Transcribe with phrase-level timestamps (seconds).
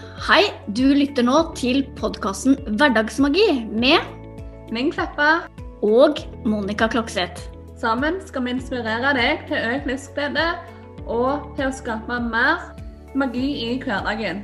[0.00, 0.44] Hei,
[0.76, 4.00] du lytter nå til podkasten Hverdagsmagi med
[4.72, 5.46] Ming Kleppa.
[5.82, 7.48] og Monica Klokseth.
[7.80, 10.46] Sammen skal vi inspirere deg til økt livsglede
[11.04, 12.64] og til å skape mer
[13.12, 14.40] magi i hverdagen.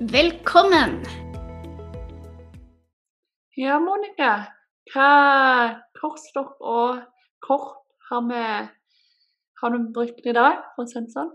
[0.00, 1.00] Velkommen!
[3.56, 4.32] Ja, Monica.
[4.92, 5.10] Hva
[6.00, 7.04] korsstopp og
[7.44, 8.44] kort har vi
[9.60, 11.32] har du brukt i dag, for å si det sånn?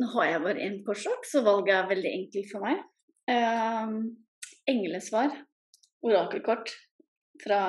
[0.00, 2.80] Nå har jeg bare én korsak, så valget er veldig enkelt for meg.
[3.30, 3.98] Um,
[4.70, 5.34] englesvar,
[6.04, 6.72] orakelkort
[7.42, 7.60] fra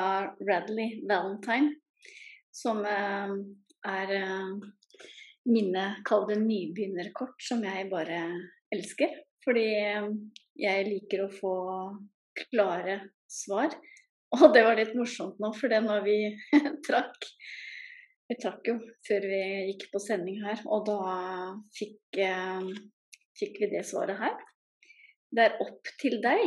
[0.41, 1.75] Radley Valentine,
[2.55, 3.35] som eh,
[3.85, 4.57] er uh,
[5.51, 8.21] mine, kall det nybegynnerkort, som jeg bare
[8.73, 9.13] elsker.
[9.45, 10.07] Fordi eh,
[10.57, 11.55] jeg liker å få
[12.47, 12.99] klare
[13.29, 13.75] svar.
[14.35, 16.17] Og det var litt morsomt nå, for det når vi
[16.87, 17.29] trakk
[18.25, 20.97] Vi trakk jo før vi gikk på sending her, og da
[21.77, 22.69] fikk, eh,
[23.37, 24.33] fikk vi det svaret her.
[25.29, 26.41] Det er opp til deg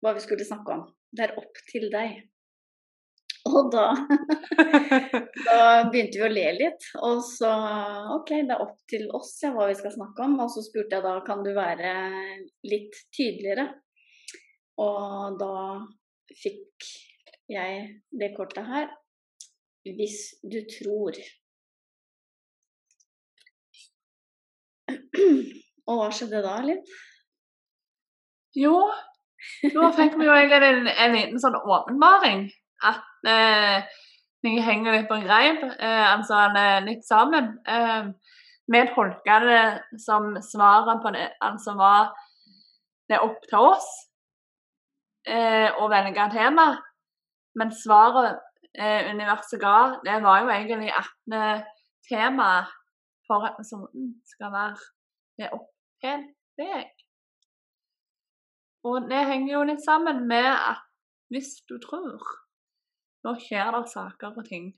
[0.00, 0.84] hva vi skulle snakke om.
[1.12, 2.22] Det er opp til deg.
[3.50, 3.86] Og da,
[5.48, 5.58] da
[5.90, 6.88] begynte vi å le litt.
[7.04, 7.50] Og så
[8.16, 10.38] OK, det er opp til oss ja, hva vi skal snakke om.
[10.44, 11.92] Og så spurte jeg da kan du være
[12.68, 13.68] litt tydeligere.
[14.80, 15.54] Og da
[16.40, 16.88] fikk
[17.50, 17.86] jeg
[18.20, 18.90] det kortet her.
[19.84, 21.16] Hvis du tror.
[25.88, 26.82] Og hva skjedde da, Linn?
[28.58, 28.76] Jo,
[29.74, 32.44] nå fikk vi jo egentlig en, en liten sånn åpenbaring.
[32.86, 33.88] At eh,
[34.44, 37.54] henger litt på greip, eh, altså eh, litt sammen.
[37.68, 38.10] Eh,
[38.70, 39.62] vi tolka det
[39.98, 42.12] som svaret på det, altså var
[43.10, 43.88] det er opp til oss
[45.26, 46.68] eh, å velge tema.
[47.58, 48.38] Men svaret
[48.78, 51.62] eh, universet ga, det var jo egentlig at tema
[52.08, 52.76] temaet
[53.26, 54.76] for episoden skal være
[55.38, 55.68] det opp
[56.02, 56.24] til
[56.58, 56.88] deg.
[58.88, 60.82] Og det henger jo litt sammen med at
[61.30, 62.24] hvis du tror,
[63.24, 64.72] nå skjer det saker og ting.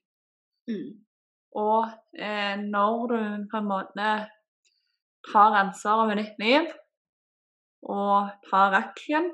[0.68, 0.90] Mm.
[1.62, 3.18] Og eh, når du
[3.52, 4.10] på en måte
[5.30, 6.68] tar ansvar over ditt liv
[7.82, 9.30] og tar action,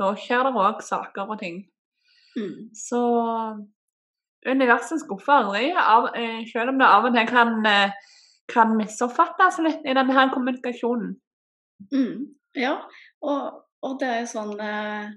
[0.00, 1.62] da skjer det òg saker og ting.
[2.36, 2.70] Mm.
[2.76, 3.02] Så
[4.48, 7.90] universet skuffer aldri, av, eh, selv om det av og til kan, eh,
[8.48, 11.16] kan misoppfattes litt i denne her kommunikasjonen.
[11.92, 12.30] Mm.
[12.56, 12.76] Ja,
[13.22, 15.12] og, og det er jo sånn eh,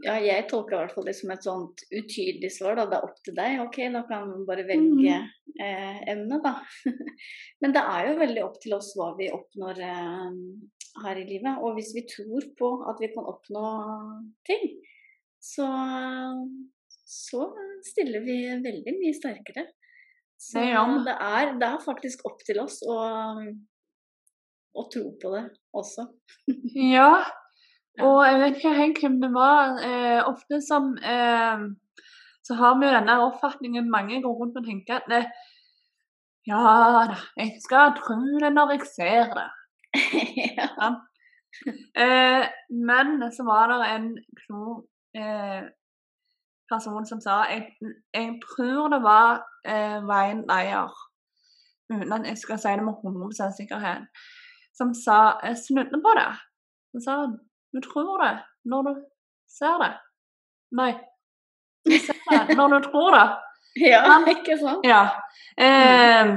[0.00, 2.78] Ja, jeg tolker i hvert fall det som et sånt utydelig svar.
[2.78, 2.86] Da.
[2.88, 3.58] Det er opp til deg.
[3.66, 5.18] OK, da kan man bare velge
[5.60, 6.54] eh, emne, da.
[7.60, 10.38] Men det er jo veldig opp til oss hva vi oppnår eh,
[11.04, 11.60] her i livet.
[11.60, 13.66] Og hvis vi tror på at vi kan oppnå
[14.48, 14.64] ting,
[15.36, 15.68] så,
[17.10, 17.50] så
[17.84, 19.66] stiller vi veldig mye sterkere.
[20.40, 22.96] Så gjør det er, det er faktisk opp til oss å,
[24.72, 25.44] å tro på det
[25.76, 26.06] også.
[26.94, 27.12] Ja,
[28.00, 29.80] og jeg vet ikke helt hvem det var.
[29.84, 31.64] Eh, ofte som eh,
[32.46, 35.24] så har vi jo denne oppfatningen mange går rundt og tenker at det,
[36.48, 36.60] ja
[37.10, 39.48] da, jeg skal tro det når jeg ser det.
[40.56, 40.88] ja.
[41.98, 42.46] Eh,
[42.88, 44.08] men så var det en
[44.40, 45.68] klok eh,
[46.70, 47.66] person som sa jeg,
[48.14, 50.90] jeg tror det var eh, Wayne Leyer,
[51.92, 54.06] uten at jeg skal si det med 100 sikkerhet,
[54.76, 56.28] som sa jeg snudde på det.
[56.94, 57.16] Han sa
[57.74, 58.32] du tror det
[58.70, 58.92] når du
[59.50, 59.92] ser det.
[60.78, 60.92] Nei,
[61.86, 63.26] du ser det når du tror det.
[63.92, 64.86] ja, ikke sant?
[64.86, 65.02] Ja.
[65.58, 66.32] Eh,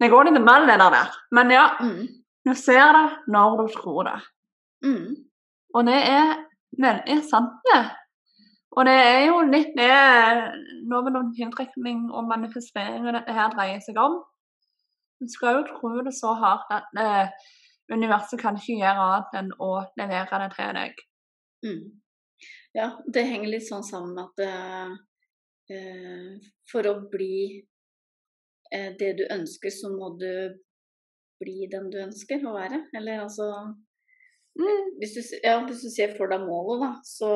[0.00, 1.14] det går litt mellom det der.
[1.32, 2.06] Men ja, Mm.
[2.44, 4.18] du ser det når du tror det.
[4.84, 5.14] Mm.
[5.74, 6.34] Og det er
[6.82, 7.80] veldig sant, det.
[8.76, 9.92] Og det er jo litt det
[10.90, 14.18] loven om tiltrekning og manifestering dette her dreier seg om.
[15.16, 17.30] Du skal jo tro det så hardt at eh,
[17.92, 21.00] universet kan ikke gjøre annet enn å levere det til deg.
[21.64, 21.80] Mm.
[22.76, 24.92] Ja, det henger litt sånn sammen med at eh,
[25.72, 27.62] eh, for å bli
[28.74, 30.28] eh, det du ønsker, så må du
[31.40, 32.82] bli den du ønsker å være.
[32.96, 33.48] Eller altså
[34.56, 37.30] hvis, du, ja, hvis du ser for deg målet, da, så,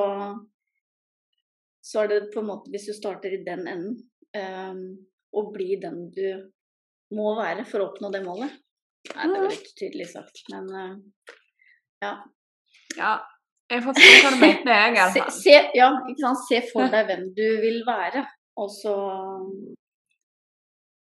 [1.91, 3.97] så er det på en måte Hvis du starter i den enden,
[4.37, 4.83] um,
[5.35, 6.27] og blir den du
[7.17, 8.53] må være for å oppnå det målet
[9.17, 10.93] Nei, det var litt tydelig sagt, men uh,
[12.05, 12.13] ja.
[12.99, 13.13] Ja,
[13.71, 14.93] jeg forstår hva du mente, jeg.
[14.95, 15.35] i Se, fall.
[15.41, 16.43] se, ja, ikke sant?
[16.49, 18.23] se for deg hvem du vil være,
[18.61, 18.95] og så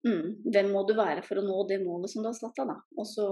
[0.07, 2.71] mm, Hvem må du være for å nå det målet som du har satt deg,
[2.71, 2.77] da?
[2.99, 3.27] Og så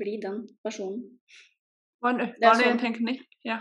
[0.00, 1.02] bli den personen.
[1.04, 3.24] Det var en Det er ypperlig sånn- teknikk.
[3.46, 3.58] Ja.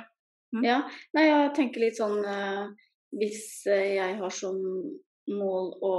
[0.54, 0.66] Mm.
[0.68, 0.80] Ja,
[1.18, 2.68] nei, jeg tenker litt sånn eh,
[3.18, 4.60] Hvis eh, jeg har som
[5.34, 5.94] mål å,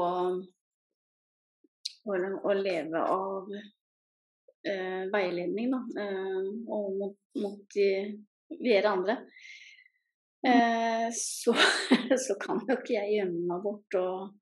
[2.04, 3.50] å, å leve av
[4.68, 9.16] eh, veiledning da, eh, og mot, motivere andre,
[10.46, 11.54] eh, så,
[12.26, 14.36] så, kan jo ikke jeg gjemme meg bort og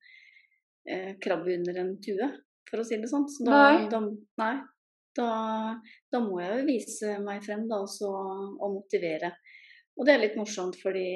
[0.88, 2.30] eh, krabbe under en tue,
[2.70, 3.28] for å si det sånn.
[3.30, 3.88] Så da, nei.
[3.92, 4.02] Da,
[4.42, 4.54] nei,
[5.18, 5.30] da,
[6.12, 8.10] da, må jeg jo vise meg frem da, også,
[8.58, 9.34] og motivere.
[9.98, 11.08] Og det er litt morsomt, fordi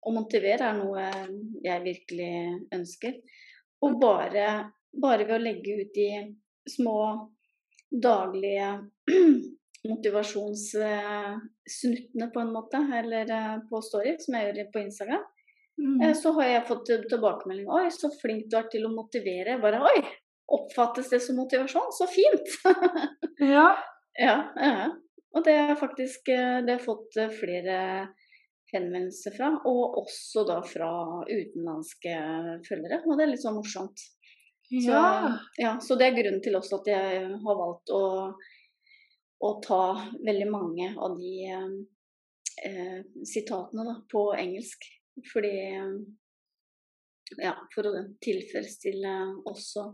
[0.00, 1.04] å motivere er noe
[1.62, 2.32] jeg virkelig
[2.74, 3.18] ønsker.
[3.86, 4.46] Og bare,
[4.92, 6.08] bare ved å legge ut de
[6.68, 7.28] små
[7.90, 8.80] daglige
[9.90, 15.24] motivasjonssnuttene på en måte, eller eh, på Story, som jeg gjør på Instagram,
[15.80, 15.98] mm.
[16.04, 19.62] Eh, så har jeg fått tilbakemelding Oi, så flink du er til å motivere.
[19.62, 19.98] Bare oi,
[20.52, 21.90] oppfattes det som motivasjon?
[21.96, 22.46] Så fint!
[23.54, 23.68] ja.
[24.18, 24.36] ja.
[24.60, 24.90] Ja,
[25.36, 27.76] Og det har faktisk eh, det har fått flere
[28.72, 30.90] henvendelser fra, og også da fra
[31.26, 32.14] utenlandske
[32.66, 33.02] følgere.
[33.06, 34.02] Og det er litt sånn morsomt.
[34.70, 34.80] Ja.
[34.86, 38.04] Så, ja, så det er grunnen til også at jeg har valgt å,
[39.42, 39.82] å ta
[40.22, 44.86] veldig mange av de eh, sitatene da, på engelsk.
[45.32, 45.56] Fordi
[47.38, 47.90] Ja, for å
[48.22, 49.10] tilfredsstille
[49.46, 49.90] også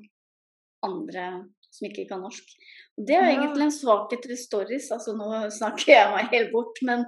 [0.85, 1.29] andre
[1.77, 2.53] som ikke kan norsk.
[2.97, 4.89] Det er egentlig en svakhet ved stories.
[4.95, 7.05] altså Nå snakker jeg meg helt bort, men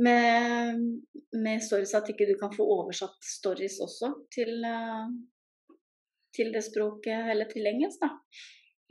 [0.00, 0.80] med,
[1.36, 5.10] med, stories at ikke du kan få oversatt stories også til, eh,
[6.36, 8.12] til det språket, eller til engelsk, da.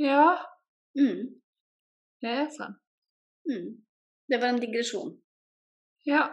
[0.01, 0.27] Ja.
[1.00, 1.33] Mm.
[2.22, 2.81] Det er sant.
[3.50, 3.75] Mm.
[4.30, 5.16] Det var en digresjon.
[6.06, 6.27] Ja.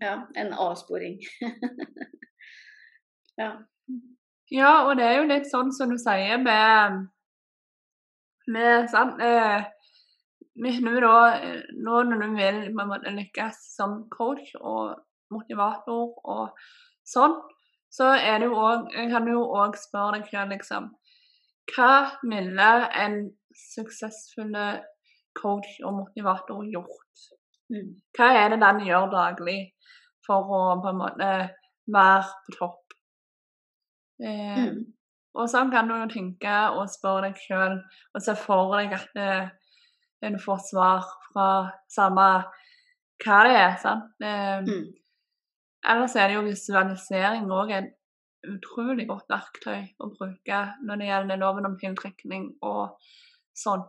[0.00, 1.18] Ja, en avsporing.
[3.40, 3.50] ja.
[4.52, 7.06] Ja, og det er jo litt sånn som du sier med
[8.52, 9.66] med sant, eh,
[10.56, 11.16] når da,
[11.84, 14.96] nå når du vil måte, lykkes som coach og
[15.34, 16.54] motivator og
[17.06, 17.36] sånn,
[17.92, 20.88] så er det jo også, kan du jo òg spørre deg selv liksom
[21.72, 22.70] Hva ville
[23.02, 23.16] en
[23.56, 24.54] suksessfull
[25.36, 27.24] coach og motivator gjort?
[27.72, 27.96] Mm.
[28.16, 29.58] Hva er det den gjør daglig
[30.26, 31.30] for å på en måte
[31.92, 32.96] være på topp?
[34.22, 34.78] Eh, mm.
[35.36, 39.18] Og sånn kan du jo tenke og spørre deg sjøl og se for deg at
[40.24, 41.48] en du får svar fra
[41.92, 42.28] samme
[43.24, 43.76] hva det er.
[43.80, 44.08] sant?
[44.20, 44.86] Eh, mm.
[45.92, 47.92] Ellers er det jo visualisering òg et
[48.46, 52.96] utrolig godt verktøy å bruke når det gjelder loven om tiltrekning og
[53.56, 53.84] sånn.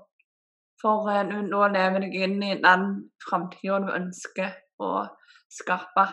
[0.81, 2.87] For eh, nå lever du inn i den
[3.23, 4.53] framtida du ønsker
[4.83, 5.07] å
[5.51, 6.07] skape.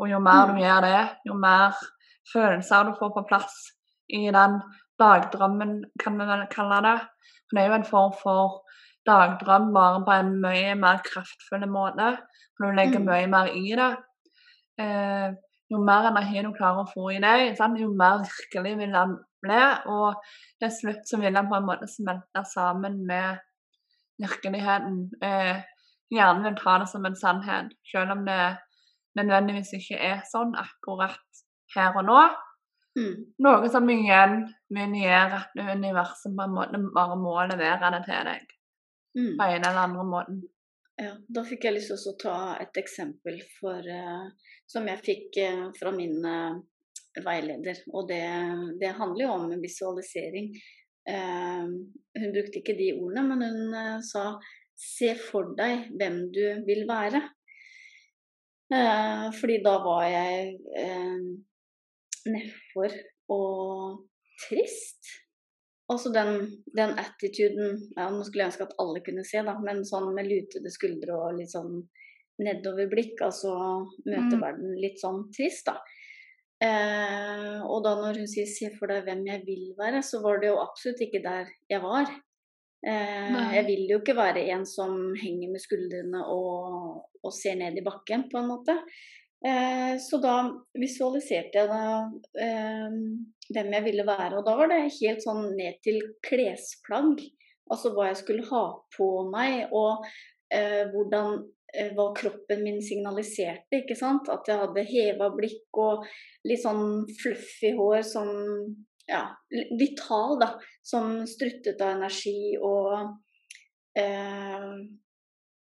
[0.00, 0.62] Og jo mer du mm.
[0.64, 1.78] gjør det, jo mer
[2.32, 3.54] følelser du får på plass,
[4.08, 4.60] i den
[5.00, 6.98] dagdrømmen, kan vi vel kalle det.
[7.52, 8.62] Det er jo en form for
[9.06, 12.16] dagdrøm bare på en mye mer kraftfull måte.
[12.58, 13.08] Du legger mm.
[13.10, 13.92] mye mer i det.
[14.82, 15.28] Eh,
[15.70, 17.78] jo mer energi du klarer å få i deg, sant?
[17.80, 19.62] jo mer virkelig vil den bli.
[19.92, 20.20] Og
[20.62, 23.42] til slutt så vil den på en måte smelte sammen med
[24.22, 25.00] virkeligheten.
[25.22, 25.64] Eh,
[26.12, 28.56] hjernen vil ta det som en sannhet, selv om det
[29.18, 31.42] nødvendigvis ikke er sånn akkurat
[31.74, 32.20] her og nå.
[32.96, 33.16] Mm.
[33.44, 34.38] Noe som igjen
[34.72, 38.52] gjøre at universet på en måte bare må levere det til deg.
[39.16, 39.32] Mm.
[39.36, 40.44] På en eller andre måten.
[40.96, 45.38] Ja, da fikk jeg lyst til å ta et eksempel for, uh, som jeg fikk
[45.44, 46.56] uh, fra min uh,
[47.20, 47.82] veileder.
[47.92, 48.22] Og det,
[48.80, 50.52] det, handler jo om visualisering.
[51.06, 54.40] hun brukte ikke de ordene, men hun sa
[54.74, 57.22] 'se for deg hvem du vil være'.
[59.38, 60.58] fordi da var jeg
[62.30, 62.94] nedfor
[63.32, 64.06] og
[64.46, 65.12] trist.
[65.90, 69.84] Altså den, den attituden ja, Nå skulle jeg ønske at alle kunne se, da, men
[69.86, 71.84] sånn med lutede skuldre og litt sånn
[72.42, 73.52] nedoverblikk, altså
[74.04, 74.42] møte mm.
[74.42, 75.78] verden litt sånn trist, da.
[76.64, 80.40] Eh, og da når hun sier 'se for deg hvem jeg vil være', så var
[80.40, 82.08] det jo absolutt ikke der jeg var.
[82.86, 87.78] Eh, jeg vil jo ikke være en som henger med skuldrene og, og ser ned
[87.78, 88.76] i bakken, på en måte.
[89.46, 90.36] Eh, så da
[90.74, 91.82] visualiserte jeg da
[92.42, 92.94] eh,
[93.54, 94.40] hvem jeg ville være.
[94.40, 97.20] Og da var det helt sånn ned til klesplagg.
[97.70, 98.64] Altså hva jeg skulle ha
[98.96, 100.06] på meg, og
[100.54, 101.44] eh, hvordan
[101.96, 103.82] hva kroppen min signaliserte.
[103.82, 104.30] ikke sant?
[104.32, 106.06] At jeg hadde heva blikk og
[106.46, 108.30] litt sånn fluffy hår som
[109.06, 109.22] Ja,
[109.78, 110.48] vital, da.
[110.82, 112.94] Som struttet av energi og
[113.98, 114.72] eh,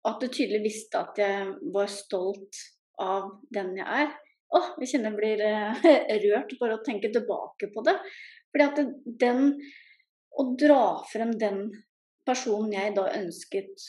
[0.06, 2.60] At du tydelig visste at jeg var stolt
[3.02, 4.14] av den jeg er.
[4.54, 7.98] Åh, jeg kjenner jeg blir eh, rørt bare å tenke tilbake på det.
[8.54, 8.86] Fordi at
[9.24, 9.56] den
[10.34, 11.68] Å dra frem den
[12.26, 13.84] personen jeg da ønsket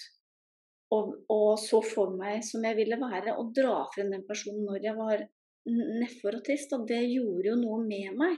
[0.92, 4.84] og, og, så for meg som jeg ville være, og dra frem den personen når
[4.84, 5.23] jeg var
[5.64, 8.37] nedfor og trist, og det gjorde jo noe med meg.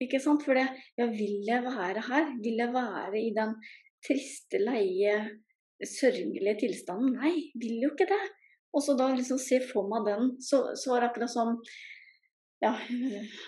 [0.00, 0.44] Ikke sant?
[0.44, 0.66] For det,
[1.00, 2.28] ja, vil jeg være her?
[2.44, 3.56] Vil jeg være i den
[4.04, 5.16] triste, leie,
[5.80, 7.16] sørgelige tilstanden.
[7.20, 8.20] Nei, vil jo ikke det.
[8.70, 11.48] Og så da liksom se for meg den, så, så var det akkurat som
[12.60, 12.74] ja,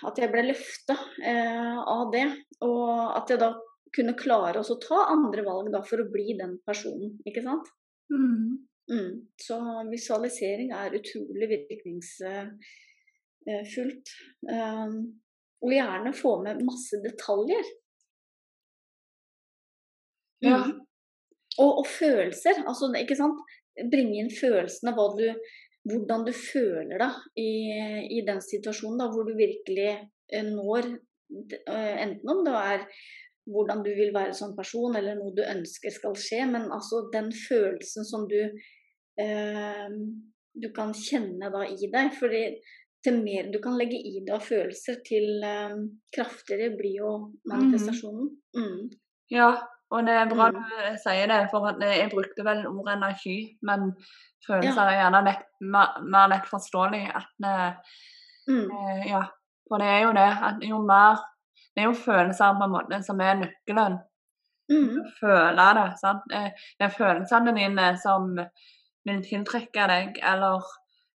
[0.09, 2.25] at jeg ble løfta eh, av det.
[2.65, 3.49] Og at jeg da
[3.93, 7.67] kunne klare å ta andre valg da, for å bli den personen, ikke sant.
[8.13, 8.67] Mm.
[8.91, 9.13] Mm.
[9.39, 14.07] Så visualisering er utrolig virkningsfullt.
[14.49, 14.93] Um,
[15.63, 17.65] og gjerne få med masse detaljer.
[20.43, 20.57] Ja.
[20.65, 20.73] Mm.
[21.61, 22.53] Og, og, følelser.
[22.67, 23.39] Altså, ikke sant.
[23.91, 25.25] Bringe inn følelsene, du,
[25.89, 27.49] hvordan du føler deg i,
[28.17, 32.85] i, den situasjonen da, hvor du virkelig eh, når eh, Enten om det er
[33.49, 37.27] hvordan du vil være som person, eller noe du ønsker skal skje, men altså den
[37.35, 38.39] følelsen som du
[39.19, 39.97] eh,
[40.53, 42.13] du kan kjenne da i deg.
[42.19, 42.45] fordi
[43.03, 45.75] til mer du kan legge i deg av følelser, til eh,
[46.15, 47.13] kraftigere blir jo
[47.51, 48.29] manifestasjonen.
[48.55, 48.83] Mm.
[49.33, 49.49] Ja,
[49.93, 50.57] og det er bra Mm.
[50.63, 53.91] du sier det, for jeg brukte vel ordet energi, men
[54.47, 54.89] følelser Ja.
[54.89, 57.03] er gjerne lett, mer, mer lett forståelig.
[57.15, 57.73] At, eh,
[58.47, 58.69] Mm.
[58.71, 59.21] eh, ja,
[59.69, 61.17] for det er jo det at jo mer
[61.75, 63.95] Det er jo følelser på en måte som er nøkkelen.
[64.69, 64.97] Mm.
[65.19, 65.97] Føle det.
[65.99, 66.21] sant?
[66.31, 68.35] Eh, Det er følelsene dine som
[69.05, 70.61] vil tiltrekke deg, eller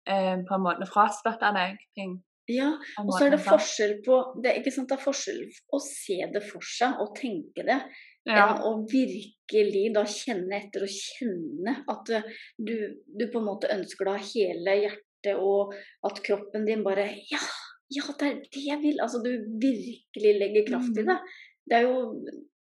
[0.07, 2.23] eh, på en måte frastøtte deg ting.
[2.49, 2.71] Ja,
[3.05, 5.41] og så er det forskjell på det, ikke sant, det er forskjell
[5.77, 7.81] å se det for seg og tenke det,
[8.29, 8.47] Ja.
[8.55, 12.23] enn å virkelig da kjenne etter og kjenne at eh,
[12.59, 12.75] du,
[13.19, 15.75] du på en måte ønsker da hele hjertet, og
[16.05, 17.41] at kroppen din bare Ja,
[17.91, 19.01] ja, det er det jeg vil!
[19.01, 21.07] Altså du virkelig legger kraft i Mhm.
[21.09, 21.19] det.
[21.69, 22.25] Det er jo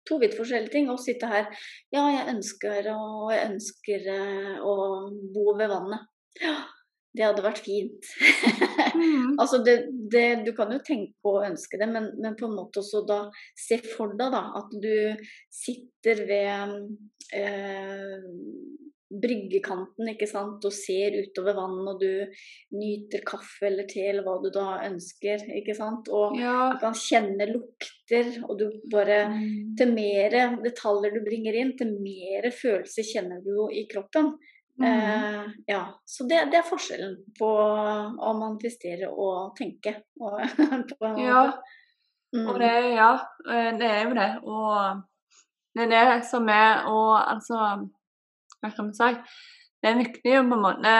[0.09, 0.87] to vidt forskjellige ting.
[0.89, 1.45] Å sitte her
[1.93, 4.75] Ja, jeg ønsker og jeg ønsker eh, å
[5.35, 6.07] bo ved vannet.
[6.41, 6.55] Ja,
[7.15, 8.11] det hadde vært fint.
[8.95, 9.35] Mm.
[9.41, 9.75] Altså det,
[10.11, 13.01] det, du kan jo tenke på og ønske det, men, men på en måte også
[13.07, 13.19] da
[13.57, 14.91] se for deg da, at du
[15.53, 16.73] sitter ved
[17.37, 18.17] eh,
[19.09, 24.35] bryggekanten ikke sant, og ser utover vannet, og du nyter kaffe eller te eller hva
[24.43, 25.47] du da ønsker.
[25.57, 26.73] ikke sant, Og Ja.
[26.73, 29.75] du kan kjenne lukter, og du bare Mm.
[29.77, 30.29] Til mer
[30.63, 34.35] detaljer du bringer inn, til mer følelser kjenner du jo i kroppen.
[34.79, 34.87] Mm.
[34.87, 39.97] Eh, ja, Så det, det er forskjellen på å manifestere og tenke.
[40.21, 40.39] Og,
[40.99, 41.43] på Ja.
[42.29, 42.45] Mm.
[42.45, 43.13] Og det, ja,
[43.49, 44.31] eh, det er jo det.
[44.45, 45.01] Og
[45.75, 47.57] det er det som er Og altså
[48.59, 49.07] Hva kan vi si?
[49.79, 50.93] Det er viktig å på en måte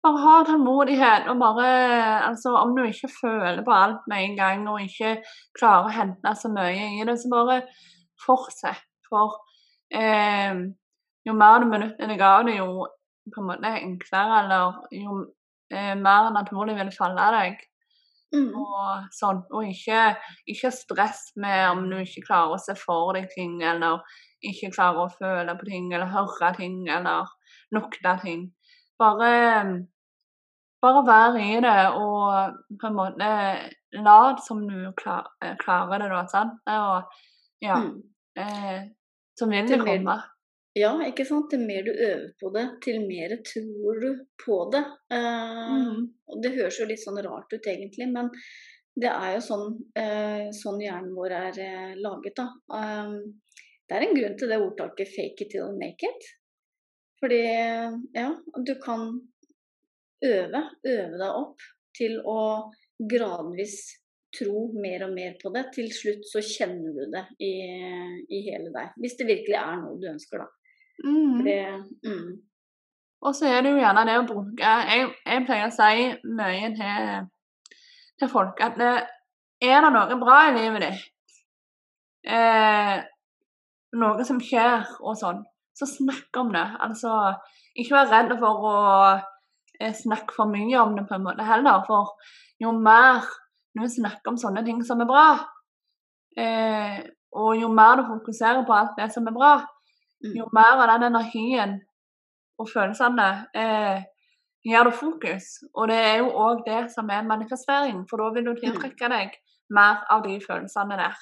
[0.00, 1.68] bare ha tålmodighet og bare
[2.26, 5.18] Altså om du ikke føler på alt med en gang og ikke
[5.58, 7.60] klarer å hente så mye i det, så bare
[8.24, 8.80] fortsett.
[9.08, 9.36] For
[9.92, 10.64] eh,
[11.26, 12.86] jo mer du benytter deg av det, jo
[13.30, 15.18] på en måte enklere eller jo
[15.72, 17.60] eh, mer naturlig vil falle deg
[18.30, 18.50] Mm.
[18.54, 19.40] og sånn.
[19.50, 20.00] Og ikke,
[20.50, 24.04] ikke stress med om du ikke klarer å se for deg ting, eller
[24.46, 27.30] ikke klarer å føle på ting, eller høre ting, eller
[27.74, 28.44] lukte ting.
[29.00, 29.32] Bare,
[30.84, 33.32] bare vær i det, og på en måte
[33.98, 36.24] lat som du klar, eh, klarer det, da.
[36.30, 36.60] Sant?
[36.70, 37.22] Og,
[37.64, 37.80] ja.
[37.82, 37.98] Mm.
[38.38, 38.80] Eh,
[39.38, 40.20] så vil det komme.
[40.78, 41.48] Ja, ikke sant.
[41.50, 44.10] Til mer du øver på det, til mer tror du
[44.44, 44.84] på det.
[45.10, 46.04] Eh, Mhm.
[46.30, 48.30] Og det høres jo litt sånn rart ut egentlig, men
[48.96, 52.46] det er jo sånn, eh, sånn hjernen vår er eh, laget, da.
[53.88, 56.26] Det er en grunn til det ordtaket 'fake it till you make it'.
[57.20, 57.42] Fordi,
[58.14, 58.28] ja,
[58.64, 59.20] du kan
[60.24, 61.58] øve, øve deg opp
[61.98, 62.70] til å
[63.12, 63.74] gradvis
[64.38, 65.64] tro mer og mer på det.
[65.74, 67.52] Til slutt så kjenner du det i,
[68.30, 68.92] i hele deg.
[69.00, 70.46] Hvis det virkelig er noe du ønsker, da.
[71.00, 71.60] For det,
[72.04, 72.30] mm,
[73.24, 76.70] Og så er det jo gjerne det å bruke Jeg, jeg pleier å si mye
[76.76, 77.30] til,
[78.20, 78.90] til folk at det,
[79.60, 81.40] er det noe bra i livet ditt,
[82.32, 82.96] eh,
[84.00, 85.42] noe som skjer og sånn,
[85.76, 86.64] så snakk om det.
[86.84, 87.12] Altså,
[87.76, 88.76] ikke vær redd for å
[89.80, 92.14] eh, snakke for mye om det på en måte heller, for
[92.60, 93.24] jo mer
[93.76, 95.26] du snakker om sånne ting som er bra,
[96.40, 97.00] eh,
[97.36, 99.79] og jo mer du fokuserer på alt det som er bra, mm,
[100.20, 101.78] jo mer av den energien
[102.60, 104.02] og følelsene eh,
[104.64, 105.60] gir du fokus.
[105.74, 109.38] Og det er jo òg det som er manifestering, for da vil du tiltrekke deg
[109.72, 111.16] mer av de følelsene der.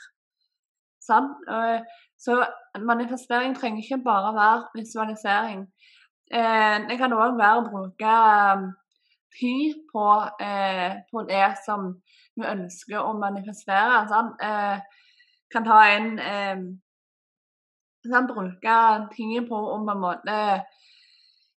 [1.04, 1.38] Sant?
[1.48, 1.80] Eh,
[2.18, 2.42] så
[2.82, 5.64] manifestering trenger ikke bare være visualisering.
[6.32, 8.66] Eh, det kan òg være å bruke eh,
[9.38, 10.08] tid på,
[10.42, 11.92] eh, på det som
[12.36, 14.02] vi ønsker å manifestere.
[14.42, 14.80] Eh,
[15.52, 16.18] kan ta en
[18.06, 18.74] kan bruke
[19.16, 20.38] tid på om på en måte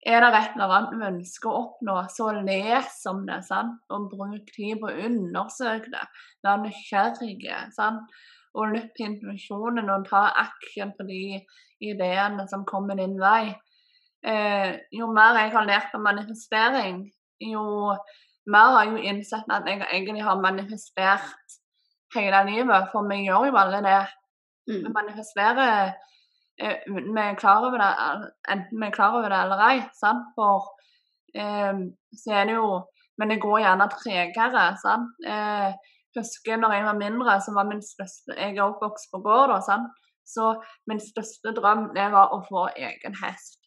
[0.08, 3.42] Er det et eller annet vi ønsker å oppnå, så les om det.
[3.44, 3.82] sant?
[3.92, 6.06] Og bruk tid på å undersøke det.
[6.44, 7.44] Vær nysgjerrig.
[7.76, 8.08] sant?
[8.58, 11.40] og lytt til intuisjonen og ta action på de
[11.86, 13.54] ideene som kommer din vei.
[14.26, 17.04] Eh, jo mer jeg har lært om manifestering,
[17.40, 17.94] jo
[18.50, 21.60] mer har jeg jo innsett at jeg egentlig har manifestert
[22.16, 22.90] hele livet.
[22.92, 24.02] For vi gjør jo alle det.
[24.68, 24.94] Vi Mm.
[24.94, 26.19] manifesterer eh, uten
[26.60, 27.90] vi er klar over det,
[28.52, 29.78] enten vi er klar over det eller ei.
[29.96, 30.28] Sant?
[30.36, 30.68] For
[31.36, 31.86] eh,
[32.24, 32.80] så er det jo
[33.20, 34.66] Men det går gjerne tregere.
[34.80, 35.10] Sant?
[35.28, 35.74] Eh,
[36.16, 39.60] husker når jeg var mindre, så var min største Jeg er oppvokst på gård, da,
[39.66, 39.90] sant?
[40.30, 40.54] så
[40.88, 43.60] min største drøm det var å få egen hest.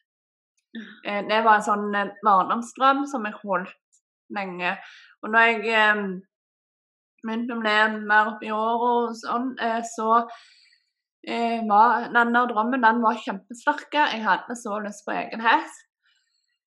[1.04, 4.02] Eh, det var en sånn barndomsdrøm som jeg holdt
[4.36, 4.76] lenge.
[5.22, 6.02] Og når jeg eh,
[7.22, 7.76] begynte å bli
[8.08, 10.22] mer opp i året og sånn, eh, så
[11.68, 13.94] var denne drømmen den var kjempesterk.
[13.94, 15.84] Jeg hadde så lyst på egen hest.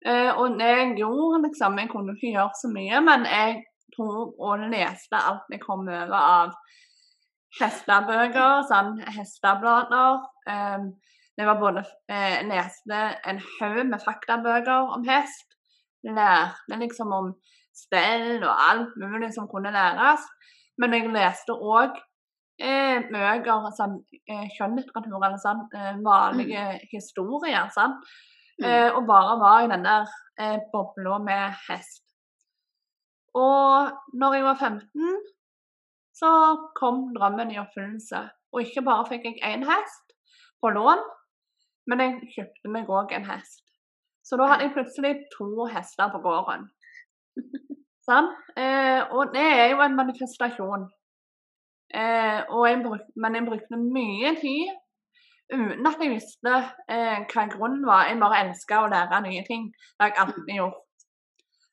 [0.05, 3.63] Eh, og det jeg gjorde, liksom Jeg kunne ikke gjøre så mye, men jeg
[3.95, 6.53] tok og leste alt jeg kom over av
[7.59, 10.21] hestebøker, sånn hesteblader.
[10.51, 10.85] Eh,
[11.35, 15.57] det var både eh, leste en haug med faktabøker om hest.
[16.05, 17.31] Lærte liksom om
[17.75, 20.21] stell og alt mulig som kunne læres.
[20.77, 21.97] Men jeg leste òg
[22.59, 27.69] eh, bøker, sånn eh, skjønnlitteratur eller sånn, eh, vanlige historier.
[27.75, 27.99] Sånn,
[28.55, 28.65] Mm.
[28.69, 30.07] Eh, og bare var i den der
[30.39, 32.03] eh, bobla med hest.
[33.35, 35.17] Og når jeg var 15,
[36.15, 36.29] så
[36.79, 38.21] kom drømmen i oppfyllelse.
[38.53, 40.15] Og ikke bare fikk jeg én hest
[40.63, 41.03] på lån,
[41.91, 43.59] men jeg kjøpte meg òg en hest.
[44.23, 46.69] Så da hadde jeg plutselig to hester på gården.
[48.07, 48.31] Sånn?
[48.55, 50.87] Eh, og det er jo en manifestasjon.
[51.95, 54.73] Eh, og jeg bruk, men jeg brukte mye tid
[55.53, 56.55] uten at jeg visste
[56.89, 58.09] eh, hva grunnen var.
[58.09, 59.69] Jeg bare elska å lære nye ting.
[59.71, 60.81] Det har jeg alltid gjort.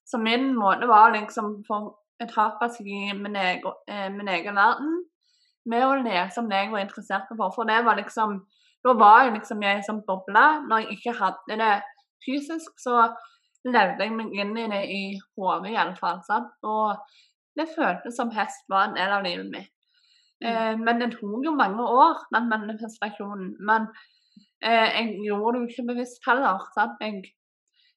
[0.06, 4.60] Så min måte var liksom for å tape seg i min egen, eh, min egen
[4.60, 5.00] verden
[5.64, 7.54] med å lese om det jeg var interessert for.
[7.54, 8.42] For det var liksom
[8.82, 10.40] Da var jeg liksom i ei sånn boble.
[10.66, 11.74] Når jeg ikke hadde det
[12.26, 13.12] fysisk, så
[13.62, 15.02] levde jeg meg inn i det i
[15.38, 16.18] hodet iallfall.
[16.66, 16.98] Og
[17.54, 19.70] det føltes som hest var en del av livet mitt.
[20.42, 23.52] Eh, men det tok jo mange år, den manifestasjonen.
[23.62, 23.86] Men
[24.64, 26.64] eh, jeg gjorde det jo ikke bevisst heller.
[27.00, 27.22] Jeg,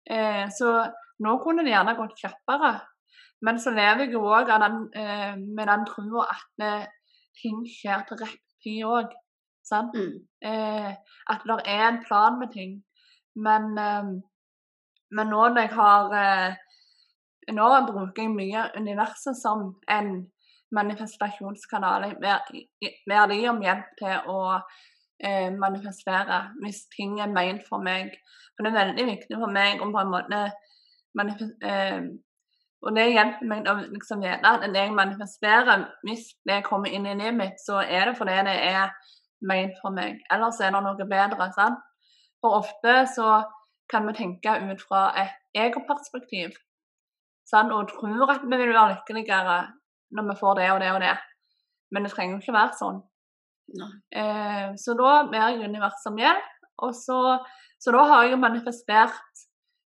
[0.09, 0.75] eh, så
[1.25, 2.75] nå kunne det gjerne gått kjappere.
[3.45, 6.85] Men så lever jeg jo òg eh, med den trua at eh,
[7.41, 9.15] ting skjer til rett tid òg.
[9.65, 10.11] Mm.
[10.45, 10.91] Eh,
[11.33, 12.77] at det er en plan med ting.
[13.35, 16.13] Men, men nå når jeg har
[17.51, 20.07] Nå bruker jeg mye universet som en
[20.73, 22.07] manifestasjonskanal.
[22.19, 24.41] Mer de om hjelp til å
[25.19, 28.13] eh, manifestere hvis ting er ment for meg.
[28.55, 30.43] For det er veldig viktig for meg om på en måte
[31.65, 32.05] eh,
[32.85, 37.07] Og det hjelper meg å liksom vite at når jeg manifesterer, hvis det kommer inn
[37.07, 38.91] i livet mitt, så er det fordi det er
[39.41, 40.19] ment for meg.
[40.33, 41.47] Ellers er det noe bedre.
[41.55, 41.79] sant?
[42.43, 43.41] For ofte så
[43.89, 45.33] kan vi tenke ut fra et
[45.65, 46.53] egoperspektiv.
[47.49, 47.73] Sant?
[47.73, 49.57] Og tror at vi vil være lykkeligere
[50.15, 51.15] når vi får det og det og det.
[51.91, 53.01] Men det trenger jo ikke være sånn.
[54.13, 56.51] Eh, så da ber jeg universet om hjelp.
[56.85, 57.19] Og så,
[57.79, 59.45] så da har jeg jo manifestert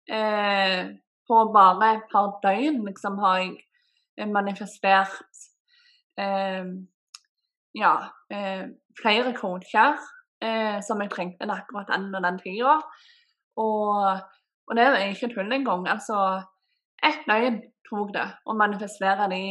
[0.08, 0.88] eh,
[1.28, 3.58] På bare et par døgn liksom har jeg
[4.16, 5.42] eh, manifestert
[6.16, 6.70] eh,
[7.76, 7.94] ja,
[8.32, 8.70] eh,
[9.02, 9.98] flere kroker
[10.40, 12.78] eh, som jeg trengte akkurat den og den tida.
[13.60, 14.22] Og,
[14.68, 15.84] og det er ikke tull engang.
[15.92, 16.40] Altså,
[17.04, 17.60] ett døgn
[17.90, 19.44] tok det å manifestere de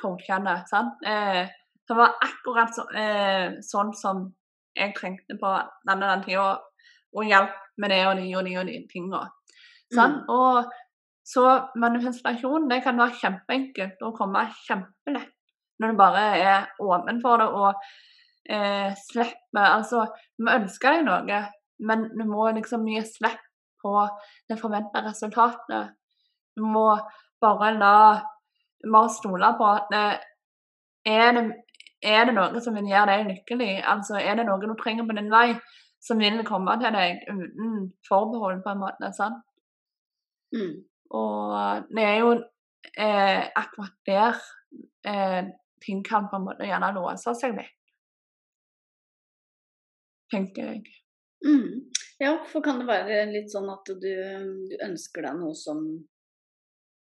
[0.00, 0.60] coachene.
[0.70, 1.00] Sant?
[1.06, 1.48] Eh,
[1.88, 4.26] det var akkurat så, eh, sånn som
[4.76, 5.54] jeg trengte på
[5.88, 6.50] den og den tida,
[7.16, 9.22] og hjelp med det og de og de og de tinga.
[9.96, 10.18] Mm.
[10.28, 10.68] Og
[11.24, 11.44] så
[11.76, 15.32] manifestasjon det kan være kjempeenkelt og komme kjempelett
[15.80, 17.82] når du bare er åpen for det og
[18.50, 20.06] eh, slipper Altså,
[20.38, 21.42] vi ønsker deg noe,
[21.88, 23.44] men du må liksom gi slipp
[23.82, 23.92] på
[24.50, 25.94] det forventa resultatet.
[26.56, 26.88] Du må
[27.40, 27.98] bare la
[28.84, 30.04] Bare stole på at det,
[31.10, 31.44] er, det,
[32.02, 33.72] er det noe som vil gjøre deg lykkelig?
[33.94, 35.48] Altså, er det noe du trenger på din vei,
[36.04, 39.10] som vil komme til deg uten forbehold, på en måte?
[39.16, 39.42] sant?
[40.54, 40.76] Mm.
[41.18, 44.38] Og det er jo eh, akkurat der
[45.08, 45.50] eh,
[45.84, 47.74] ting kan på en måte gjerne låse seg litt.
[50.32, 50.82] Tenker jeg.
[51.46, 51.88] Mm.
[52.20, 54.10] Ja, for kan det være litt sånn at du,
[54.68, 55.84] du ønsker deg noe som,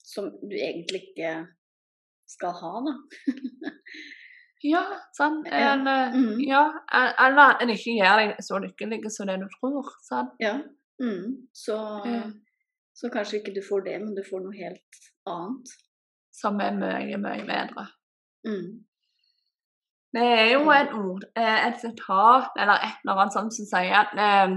[0.06, 1.32] som du egentlig ikke
[2.30, 2.94] skal ha, da?
[4.62, 4.82] Ja,
[5.18, 5.46] sant.
[5.48, 5.72] Ja.
[5.74, 6.40] Eller, Mhm.
[6.46, 6.62] ja,
[7.26, 9.88] eller en ikke gjør deg så lykkelig som det du tror.
[10.08, 10.34] sant?
[10.40, 10.58] Ja.
[11.00, 11.46] Mm.
[11.54, 12.22] Så, Ja.
[12.94, 15.68] så kanskje ikke du får det, men du får noe helt annet.
[16.32, 17.86] Som er mye, mye bedre.
[18.46, 18.84] Mm.
[20.12, 24.12] Det er jo et ord, eh, et sitat eller et eller annet som sier at
[24.18, 24.56] eh,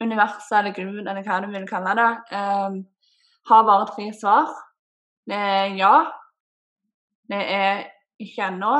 [0.00, 2.70] universet eller Gud, eller hva du vil kalle det, eh,
[3.48, 4.48] har bare tre svar.
[5.28, 5.92] Det er ja,
[7.30, 7.84] det er
[8.22, 8.74] ikke ennå,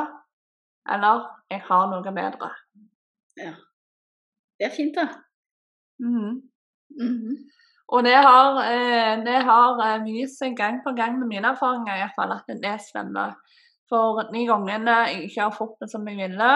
[0.95, 2.51] eller jeg har noe bedre.
[3.39, 3.55] Ja.
[4.59, 5.09] Det er fint, da.
[5.99, 6.43] Mm.
[7.01, 7.37] Mm -hmm.
[7.89, 11.95] Og det har, eh, det har eh, vist seg gang på gang med mine erfaringer
[11.95, 13.35] i hvert fall, at det stemmer.
[13.89, 16.53] For de gangene jeg ikke har fått det som jeg ville,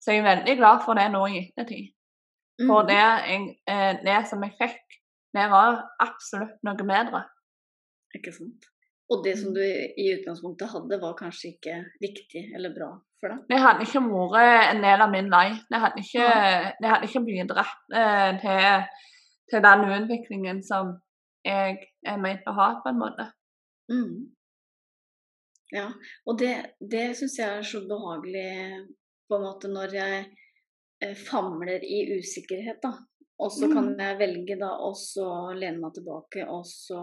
[0.00, 1.92] så er jeg veldig glad for det nå i ettertid.
[2.66, 2.88] For mm.
[2.90, 4.98] det, jeg, eh, det som jeg fikk,
[5.36, 7.22] det var absolutt noe bedre.
[8.16, 8.66] Ikke sant.
[9.06, 12.88] Og det som du i utgangspunktet hadde, var kanskje ikke riktig eller bra
[13.20, 13.44] for deg?
[13.52, 15.48] Det hadde ikke vært en del av min vei.
[15.70, 16.30] Det hadde ikke,
[16.82, 19.04] det hadde ikke bidratt eh, til,
[19.52, 20.96] til den utviklingen som
[21.46, 23.28] jeg er ment å ha, på en måte.
[23.92, 24.32] Mm.
[25.74, 25.86] Ja,
[26.26, 28.86] og det, det syns jeg er så behagelig
[29.26, 30.24] på en måte når jeg
[31.02, 32.92] eh, famler i usikkerhet, da.
[33.38, 33.98] Og så kan Mm.
[34.00, 37.00] jeg velge da også lene meg tilbake og så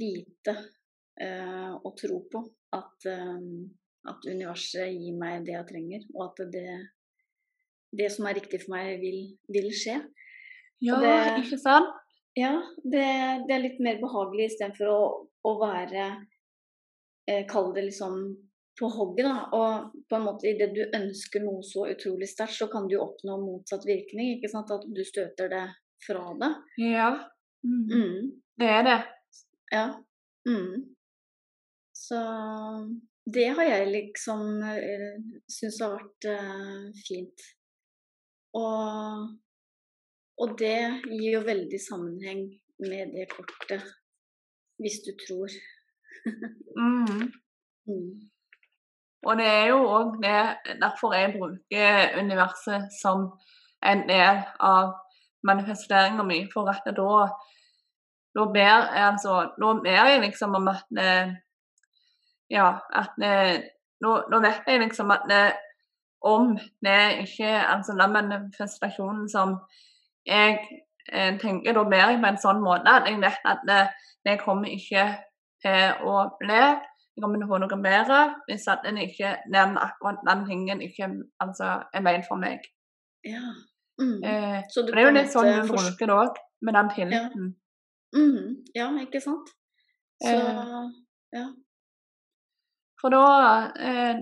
[0.00, 0.54] vite
[1.20, 2.42] eh, og tro på
[2.76, 3.38] at, eh,
[4.10, 6.76] at universet gir meg det jeg trenger, og at det,
[7.92, 9.98] det som er riktig for meg, vil, vil skje.
[10.80, 11.96] Ja, det- ikke sant?
[12.38, 12.52] Ja,
[12.84, 13.06] det,
[13.48, 15.00] det er litt mer behagelig istedenfor å,
[15.44, 16.04] å være
[17.26, 18.20] eh, Kall det liksom
[18.78, 19.48] på hogget, da.
[19.52, 23.34] Og på en måte idet du ønsker noe så utrolig sterkt, så kan du oppnå
[23.42, 24.36] motsatt virkning.
[24.38, 24.70] ikke sant?
[24.72, 25.64] At du støter det
[26.06, 26.52] fra det.
[26.86, 27.10] Ja.
[27.66, 27.82] Mm.
[27.90, 28.30] Mm,
[28.62, 28.98] Det er det.
[29.72, 29.86] Ja.
[30.48, 30.94] Mm.
[31.94, 32.20] Så
[33.34, 37.44] det har jeg liksom uh, syns har vært uh, fint.
[38.58, 39.28] Og,
[40.42, 42.46] og det gir jo veldig sammenheng
[42.82, 43.84] med det kortet,
[44.80, 45.60] hvis du tror.
[46.76, 47.30] Mm.
[47.88, 48.30] Mm.
[49.26, 53.24] Og det er jo òg derfor jeg bruker universet som
[53.82, 54.92] en del av
[55.48, 56.42] manifesteringa mi.
[56.52, 57.24] For at da,
[58.34, 61.32] da ber altså nå ber jeg liksom om at eh,
[62.50, 63.62] Ja, at eh,
[64.02, 65.52] nå, nå vet jeg liksom at eh,
[66.26, 69.56] om det ikke Altså den manifestasjonen som
[70.26, 70.58] jeg
[71.40, 73.78] tenker, da ber jeg på en sånn måte at jeg vet at det,
[74.28, 75.06] det kommer ikke
[75.64, 76.60] til å bli
[77.20, 80.84] jeg kommer til å få noe bedre hvis at den ikke, den, akkurat den tingen
[80.84, 81.08] ikke
[81.42, 82.62] altså, er ment for meg.
[83.26, 83.42] Ja.
[84.00, 84.22] Mm.
[84.24, 87.50] Eh, Så du det er jo litt sånn du bruker det òg, med den tilliten.
[88.12, 89.48] Mhm, Ja, ikke sant?
[90.22, 90.90] Så Eh.
[91.32, 91.46] ja.
[93.00, 93.24] For da
[93.80, 94.16] eh,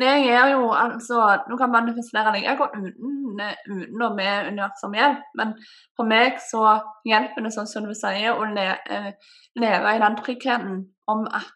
[0.00, 1.18] Jeg gjør jo altså
[1.50, 5.52] Nå kan manifestere deg går uten, eh, uten og med universet hjelp, men
[5.96, 6.62] for meg så
[7.10, 9.12] hjelper det, sånn som du sier, å le, eh,
[9.56, 11.50] leve i den tryggheten om at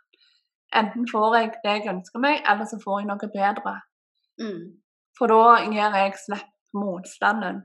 [0.75, 3.75] enten får jeg det jeg ønsker meg, eller så får jeg noe bedre.
[4.43, 4.63] Mm.
[5.19, 7.63] For da gir jeg slipp motstanden.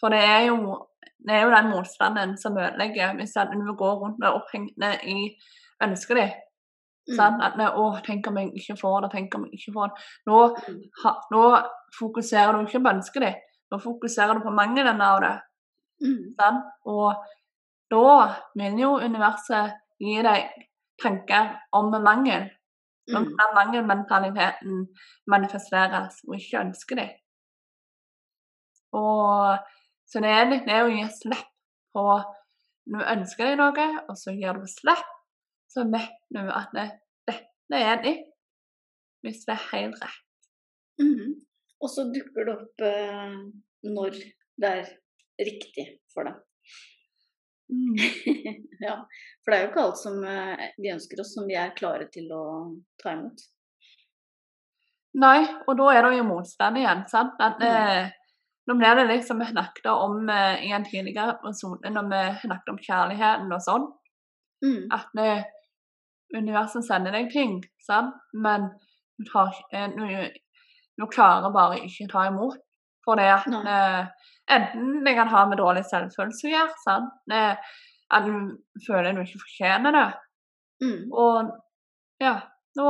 [0.00, 0.58] For det er jo,
[1.26, 5.30] det er jo den motstanden som ødelegger hvis du går rundt med opphengende i
[5.82, 6.34] ønsket ditt.
[7.08, 7.16] Mm.
[7.16, 7.42] Sant?
[7.42, 9.98] At 'Å, tenk om jeg ikke får det, tenk om jeg ikke får det'.
[10.26, 10.82] Nå, Mm.
[11.04, 11.42] ha, nå
[11.98, 15.40] fokuserer du ikke på ønsket ditt, nå fokuserer du på mangelen av det.
[16.02, 16.34] Mm.
[16.40, 16.62] Sånn?
[16.86, 17.14] Og
[17.90, 20.50] da vil jo universet gi deg
[21.02, 22.50] tanker om mangel.
[23.08, 23.36] Nå Mm.
[23.36, 24.86] kan mangelmentaliteten
[25.26, 27.10] manifesteres og ikke ønsker det.
[28.92, 29.58] Og
[30.14, 31.48] så det er litt det å gi slipp
[31.94, 32.04] på
[32.86, 35.06] Når du ønsker deg noe, og så gir du slipp,
[35.72, 36.84] så vet du at det,
[37.26, 38.26] dette er ditt.
[39.24, 40.48] Hvis det er helt rett.
[41.00, 41.30] Mhm.
[41.80, 43.38] Og så dukker det opp eh,
[43.88, 44.18] når
[44.60, 44.90] det er
[45.48, 46.36] riktig for deg.
[48.84, 48.98] ja,
[49.42, 52.06] for det er jo ikke alt som eh, vi ønsker oss som vi er klare
[52.12, 52.42] til å
[53.00, 53.40] ta imot.
[55.24, 57.04] Nei, og da er det jo motstand igjen.
[57.08, 57.40] sant?
[57.40, 57.70] At, Mm.
[57.70, 58.12] eh,
[58.66, 62.72] nå blir det liksom vi snakket om eh, i en tidligere episode, når vi snakket
[62.72, 63.86] om kjærligheten og sånn.
[64.64, 64.82] Mm.
[64.96, 65.32] At det,
[66.36, 68.14] universet sender deg ting, sant?
[68.32, 68.70] men
[69.18, 70.06] du, tar, eh, du,
[71.00, 72.60] du klarer bare ikke ta imot.
[73.04, 73.60] For det at Nei.
[73.68, 77.10] eh, enten det kan ha med dårlig selvfølelse å gjøre, sant?
[77.36, 77.74] Eh,
[78.14, 80.06] at du føler du ikke fortjener det.
[80.84, 81.00] Mm.
[81.12, 81.50] Og
[82.22, 82.38] ja,
[82.78, 82.86] nå,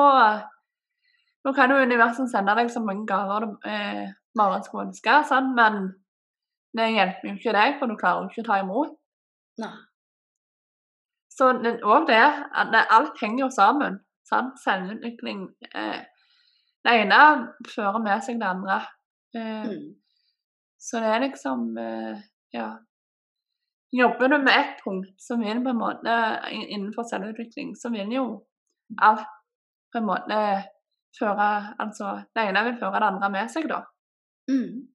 [1.45, 4.07] nå kan jo universet sende deg så mange gaver du eh,
[4.39, 5.93] bare skulle ønske, sånn, men
[6.75, 8.97] det hjelper jo ikke deg, for du klarer jo ikke å ta imot.
[9.63, 9.75] Nei.
[11.35, 12.23] Så og det,
[12.73, 13.99] det, alt henger jo sammen.
[14.29, 14.57] Sant?
[14.63, 16.03] Selvutvikling eh,
[16.85, 17.19] Det ene
[17.69, 18.81] fører med seg det andre.
[19.35, 19.95] Eh, Mm.
[20.79, 22.19] Så det er liksom eh,
[22.55, 22.69] Ja.
[23.95, 26.15] Jobber du med ett punkt, som vil på en måte
[26.51, 28.25] innenfor selvutvikling, så vil jo
[28.99, 29.29] alt
[29.93, 30.39] på en måte
[31.19, 33.85] føre Altså, det ene vil føre det andre med seg, da.
[34.51, 34.87] Mm.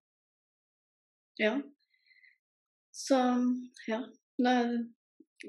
[1.39, 1.55] Ja.
[2.91, 3.17] Så
[3.87, 3.99] ja.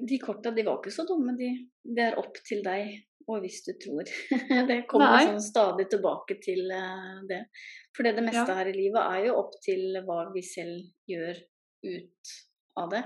[0.09, 1.51] De korta de var ikke så dumme, de.
[1.83, 2.93] Det er opp til deg
[3.29, 4.07] og hvis du tror.
[4.69, 5.25] det kommer Nei.
[5.29, 7.41] sånn stadig tilbake til eh, det.
[7.95, 8.57] For det meste Ja.
[8.59, 11.41] her i livet er jo opp til hva vi selv gjør
[11.91, 12.33] ut
[12.81, 13.03] av det.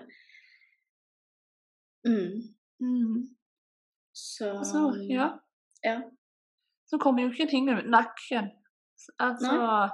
[2.05, 2.43] Mm.
[2.86, 3.23] Mm.
[4.15, 5.31] Så Altså, ja.
[5.84, 5.97] ja.
[6.86, 8.51] Så kommer jo ikke ting uten action.
[9.19, 9.89] Altså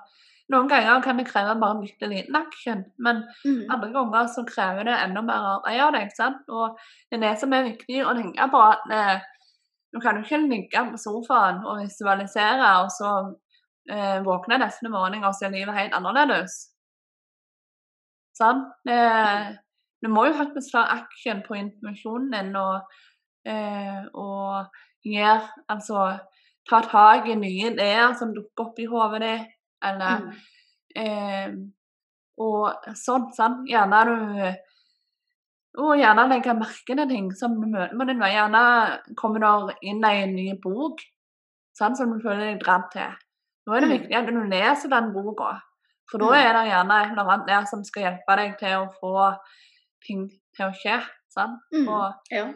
[0.52, 3.70] Noen ganger kan det kreve bare en bitte liten action, men Mm.
[3.72, 6.10] andre ganger så krever det enda mer arbeid av deg.
[6.16, 6.42] sant?
[6.50, 6.78] Og
[7.12, 8.62] det er det som er viktig å tenke på.
[8.72, 9.22] at eh,
[9.94, 13.10] Du kan jo ikke ligge på sofaen og visualisere, og så
[13.92, 16.54] eh, våkne neste morgen og se livet helt annerledes.
[18.38, 18.70] Sant?
[18.88, 19.52] Eh,
[20.04, 22.82] du må jo faktisk ta action på informasjonen din og,
[23.46, 24.66] eh, og
[25.06, 26.20] gjøre Altså
[26.70, 29.48] ta tak i nye ideer som dukker opp i hodet ditt,
[29.84, 30.32] eller Mm.
[30.96, 31.52] Eh,
[32.38, 33.62] og sånn, sant.
[33.70, 34.56] Gjerne du
[35.82, 38.34] Og gjerne legge merke til ting som du møter på din vei.
[38.34, 41.00] Gjerne kommer du inn i en ny bok
[41.74, 43.14] sant, som du føler deg dratt til.
[43.66, 43.98] Nå er det Mm.
[44.02, 45.62] viktig at du leser den boka,
[46.12, 46.34] for da Mm.
[46.36, 49.38] er det gjerne et eller annet der som skal hjelpe deg til å få
[50.06, 51.02] ting til å skje.
[51.30, 51.60] Sant?
[51.74, 51.88] Mm.
[51.88, 52.54] Og, Ja.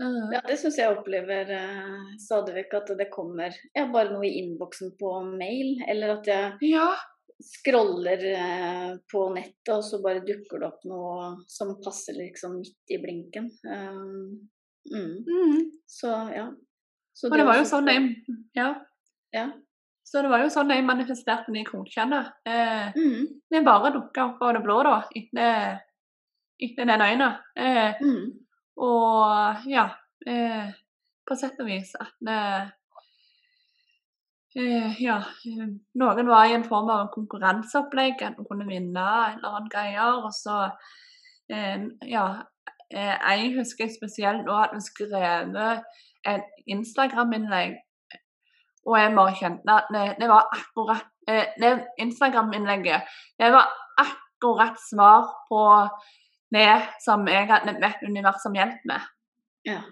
[0.00, 4.26] Eh, Ja, det syns jeg opplever eh, stadig vekk at det kommer ja, bare noe
[4.28, 6.88] i innboksen på mail, eller at jeg ja.
[7.42, 12.94] scroller eh, på nettet, og så bare dukker det opp noe som passer liksom midt
[12.94, 13.50] i blinken.
[13.64, 14.48] Um,
[14.90, 15.14] mm.
[15.28, 15.60] Mm.
[15.86, 16.48] Så ja.
[17.14, 18.08] Så Og det var jo sånn jeg
[18.58, 18.72] Ja.
[19.34, 19.48] Ja.
[20.04, 22.20] Så det var jo sånn jeg manifesterte de coachene.
[22.46, 25.78] Eh, Mm, Det bare dukka opp av det blå da, etter,
[26.60, 27.28] etter den øyne.
[27.56, 28.26] Eh, mm,
[28.76, 29.88] og ja,
[30.26, 30.72] eh,
[31.26, 32.40] på sett og vis at det
[34.58, 35.18] eh, Ja,
[35.98, 40.20] noen var i en form av konkurranseopplegg, at en kunne vinne en eller annen greier.
[40.22, 40.58] Og så
[41.50, 42.26] eh, ja,
[42.90, 45.58] eh, jeg husker spesielt nå at vi skrev
[46.24, 47.80] et Instagram-innlegg.
[48.84, 51.72] Og jeg bare kjente at det, det var akkurat eh, Det
[52.04, 53.08] Instagram-innlegget
[53.40, 55.62] det var akkurat svar på
[56.52, 56.70] det
[57.02, 59.12] som jeg hadde bedt universet som hjalp meg.
[59.68, 59.82] ja.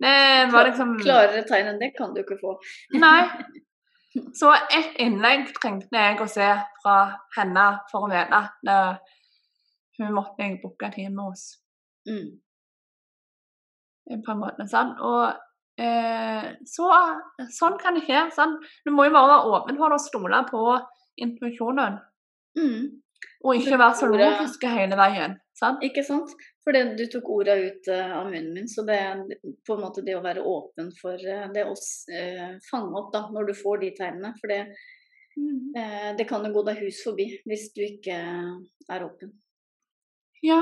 [0.00, 2.54] Det var liksom Klarere tegn enn det kan du ikke få.
[3.04, 3.26] Nei.
[4.38, 6.46] Så ett innlegg trengte jeg å se
[6.82, 6.94] fra
[7.36, 8.70] henne for å vite at
[10.00, 11.44] hun måtte jeg booke time hos.
[12.08, 12.30] Mm,
[14.24, 14.96] På en måte, sånn.
[15.04, 15.28] Og
[15.84, 16.88] eh, så,
[17.52, 18.24] sånn kan det skje.
[18.34, 18.56] Sånn.
[18.86, 20.64] Du må jo bare være åpen for det og stole på
[21.20, 22.00] intuisjonen.
[22.58, 22.82] mm.
[23.44, 25.36] Og ikke være så lov og huske hele veien.
[25.56, 25.82] Sant?
[25.84, 26.32] Ikke sant?
[26.64, 29.20] For det, du tok orda ut eh, av munnen min, så det er
[29.66, 31.74] på en måte det å være åpen for eh, det å
[32.16, 34.34] eh, fange opp da, når du får de tegnene.
[34.40, 34.64] For det,
[35.38, 36.16] Mm.
[36.18, 38.16] det kan jo gå deg hus forbi hvis du ikke
[38.90, 39.30] er åpen.
[40.42, 40.58] Ja.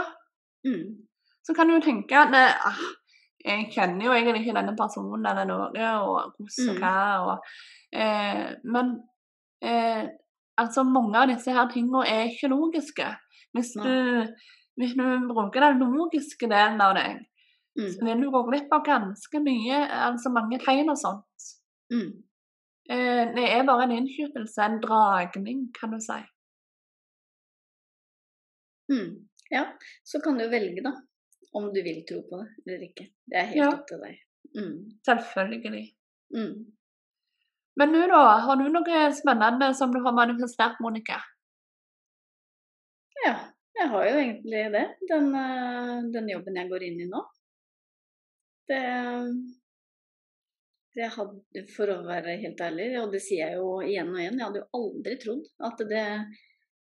[0.67, 1.09] Mm.
[1.43, 2.83] Så kan du jo tenke at det, ah,
[3.47, 6.81] jeg kjenner jo egentlig ikke denne personen eller noe, og hvordan og Mm.
[6.83, 7.01] hva.
[7.25, 7.49] Og,
[7.97, 8.93] eh, men
[9.63, 10.05] eh,
[10.59, 13.09] altså mange av disse her tingene er ikke logiske.
[13.57, 14.27] Hvis du,
[14.79, 17.25] hvis du bruker den logiske delen av deg,
[17.79, 18.07] så Mm.
[18.07, 19.77] vil du gå glipp av ganske mye,
[20.09, 21.45] altså mange tegn og sånt.
[21.93, 22.23] Mm.
[22.91, 26.19] Eh, det er bare en innskytelse, en dragning, kan du si.
[28.91, 29.29] Mm.
[29.51, 29.65] Ja,
[30.05, 30.93] så kan du velge, da.
[31.55, 33.07] Om du vil tro på det eller ikke.
[33.27, 33.69] Det er helt Ja.
[33.73, 34.19] opp til deg.
[34.57, 34.91] Mm.
[35.07, 35.87] Selvfølgelig.
[36.35, 36.73] Mm.
[37.79, 41.21] Men nå da, har du noe spennende som du har manifestert, Monica?
[43.23, 43.35] Ja,
[43.79, 44.87] jeg har jo egentlig det.
[45.11, 47.23] Den, eh, den jobben jeg går inn i nå.
[48.69, 48.83] Det,
[50.99, 54.41] det hadde, For å være helt ærlig, og det sier jeg jo igjen og igjen,
[54.41, 56.05] jeg hadde jo aldri trodd at det,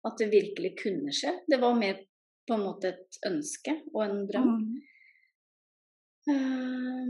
[0.07, 1.35] at det virkelig kunne skje.
[1.51, 1.99] Det var mer
[2.47, 4.57] på en måte et ønske og en drøm.
[4.63, 4.75] Mm.
[6.25, 7.09] Uh,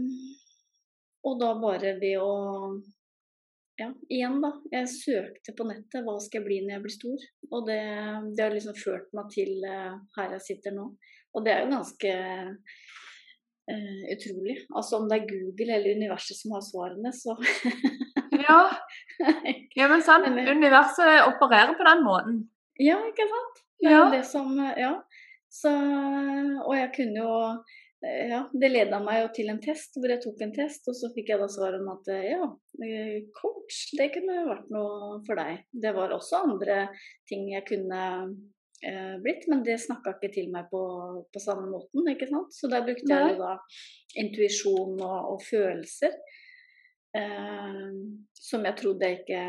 [1.28, 2.32] og da bare ved å
[3.76, 4.52] Ja, igjen, da.
[4.70, 7.24] Jeg søkte på nettet hva skal jeg bli når jeg blir stor.
[7.50, 7.80] Og det,
[8.36, 10.84] det har liksom ført meg til eh, her jeg sitter nå.
[11.34, 12.12] Og det er jo ganske
[13.72, 14.56] uh, utrolig.
[14.70, 17.34] Altså om det er Google eller universet som har svarene, så
[18.44, 18.60] Ja,
[19.74, 22.38] ja, men sant, universet opererer på den måten.
[22.82, 23.62] Ja, ikke sant?
[23.82, 24.04] Det er Ja.
[24.14, 24.94] det som Ja.
[25.54, 25.70] Så
[26.66, 27.34] Og jeg kunne jo
[28.04, 31.08] Ja, det leda meg jo til en test hvor jeg tok en test, og så
[31.14, 32.48] fikk jeg da svar om at eh, ja,
[32.84, 35.62] eh, coach, det kunne vært noe for deg.
[35.72, 36.82] Det var også andre
[37.30, 38.02] ting jeg kunne
[38.84, 40.82] eh, blitt, men det snakka ikke til meg på,
[41.32, 42.52] på samme måten, ikke sant.
[42.52, 43.54] Så der brukte jeg jo da
[44.20, 46.12] intuisjon og, og følelser.
[47.16, 47.88] eh,
[48.36, 49.46] som jeg trodde jeg ikke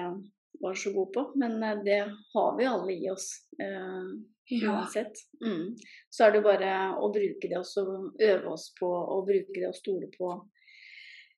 [0.64, 1.26] var så god på.
[1.42, 2.00] Men eh, det
[2.34, 3.28] har vi alle i oss.
[3.60, 4.16] Eh,
[4.52, 4.76] Ja.
[4.76, 5.16] uansett.
[5.42, 5.72] Mm.
[6.10, 7.86] Så er det bare å bruke det og så
[8.22, 10.34] øve oss på å bruke det og stole på.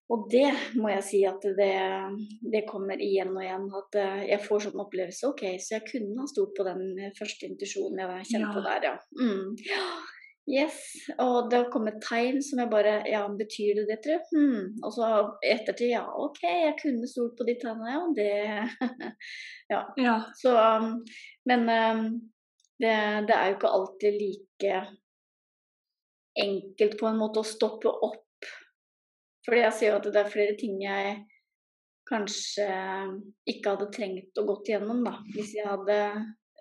[0.10, 0.48] Og det
[0.80, 1.74] må jeg si at det,
[2.52, 3.66] det kommer igjen og igjen.
[3.76, 5.28] At eh, jeg får sånn opplevelse.
[5.34, 6.86] OK, så jeg kunne ha stolt på den
[7.18, 8.68] første intuisjonen jeg kjente Ja.
[8.70, 8.94] der, ja.
[9.20, 9.58] Mm.
[10.48, 10.78] Yes.
[11.20, 14.24] Og det har kommet tegn som jeg bare Ja, betyr det det, tror jeg?
[14.32, 14.70] Hmm.
[14.80, 15.10] Og så
[15.44, 18.06] ettertid, ja, OK, jeg kunne stolt på de tegnene, ja.
[18.16, 19.12] Det
[20.08, 20.16] Ja.
[20.40, 21.02] så, um,
[21.52, 22.08] men um,
[22.82, 22.96] det,
[23.28, 24.82] det er jo ikke alltid like
[26.38, 28.24] enkelt på en måte å stoppe opp.
[29.48, 31.16] Fordi jeg ser jo at det er flere ting jeg
[32.08, 32.68] kanskje
[33.50, 35.18] ikke hadde trengt å gått igjennom, da.
[35.34, 35.98] Hvis jeg hadde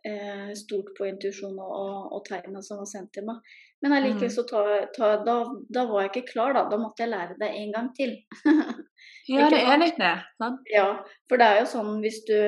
[0.06, 3.42] eh, stolt på intuisjon og, og, og tegna som var sendt til meg.
[3.84, 4.62] Men allikevel så ta,
[4.96, 5.36] ta, da,
[5.68, 6.64] da var jeg ikke klar, da.
[6.70, 8.16] Da måtte jeg lære det en gang til.
[9.34, 10.16] ja, det er litt det.
[10.72, 10.88] Ja,
[11.28, 12.38] for det er jo sånn hvis du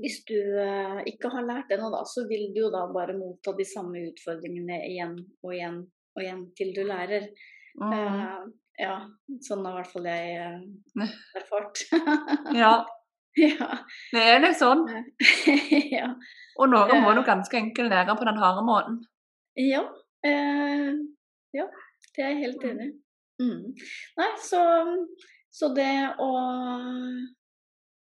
[0.00, 3.14] hvis du eh, ikke har lært det nå, da, så vil du jo da bare
[3.16, 7.28] motta de samme utfordringene igjen og igjen og igjen til du lærer.
[7.78, 7.94] Mm.
[7.94, 8.34] Eh,
[8.82, 8.96] ja,
[9.46, 11.84] sånn har i hvert fall jeg eh, erfart.
[12.58, 12.74] Ja,
[13.44, 13.70] ja.
[14.14, 14.84] det er litt sånn.
[15.96, 16.10] ja.
[16.58, 19.00] Og noe må du ganske enkelt lære på den harde måten.
[19.58, 19.84] Ja,
[20.26, 20.90] eh,
[21.54, 21.70] ja,
[22.14, 22.94] det er jeg helt enig i.
[23.42, 23.74] Mm.
[24.18, 24.60] Nei, så,
[25.50, 25.90] så det
[26.22, 26.28] å,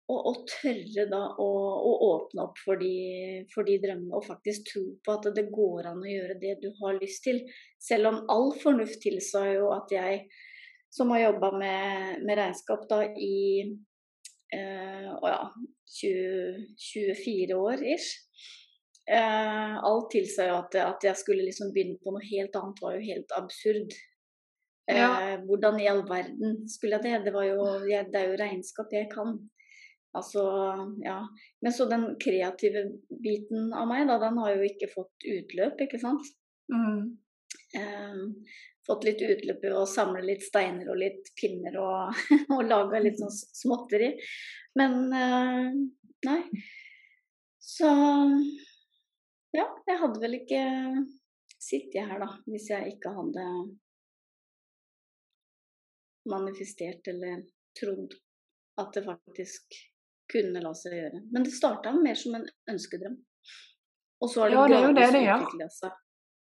[0.08, 1.48] å, og, tørre da å,
[1.90, 5.90] å åpne opp for de, for de drømmene, og faktisk tro på at det går
[5.92, 7.42] an å gjøre det du har lyst til.
[7.84, 10.24] Selv om all fornuft tilsa jo at jeg,
[10.94, 13.40] som har jobba med, med regnskap da i
[14.56, 15.44] eh, å ja,
[16.00, 18.16] 20, 24 år ish,
[19.08, 22.98] Eh, alt tilsa jo at, at jeg skulle liksom begynne på noe helt annet, var
[22.98, 23.94] jo helt absurd.
[24.92, 27.22] Eh, Hvordan i all verden skulle jeg det?
[27.28, 29.38] Det, var jo, jeg, det er jo regnskap jeg kan.
[30.18, 30.44] Altså,
[31.04, 31.20] ja.
[31.62, 32.88] Men så den kreative
[33.24, 36.26] biten av meg, da, den har jo ikke fått utløp, ikke sant.
[36.74, 37.18] Mm.
[37.78, 38.22] Eh,
[38.88, 42.22] fått litt utløp i å samle litt steiner og litt pinner og,
[42.56, 44.14] og lage litt sånn småtteri.
[44.80, 45.70] Men eh,
[46.28, 46.42] nei.
[47.68, 47.90] Så
[49.56, 50.62] ja, jeg hadde vel ikke
[51.58, 53.44] sittet her da, hvis jeg ikke hadde
[56.28, 57.44] manifestert eller
[57.78, 58.16] trodd
[58.82, 59.78] at det faktisk
[60.32, 61.22] kunne la seg gjøre.
[61.32, 63.16] Men det starta mer som en ønskedrøm.
[64.22, 65.46] Og så har det Ja, det er jo det det gjør.
[65.84, 65.92] Ja.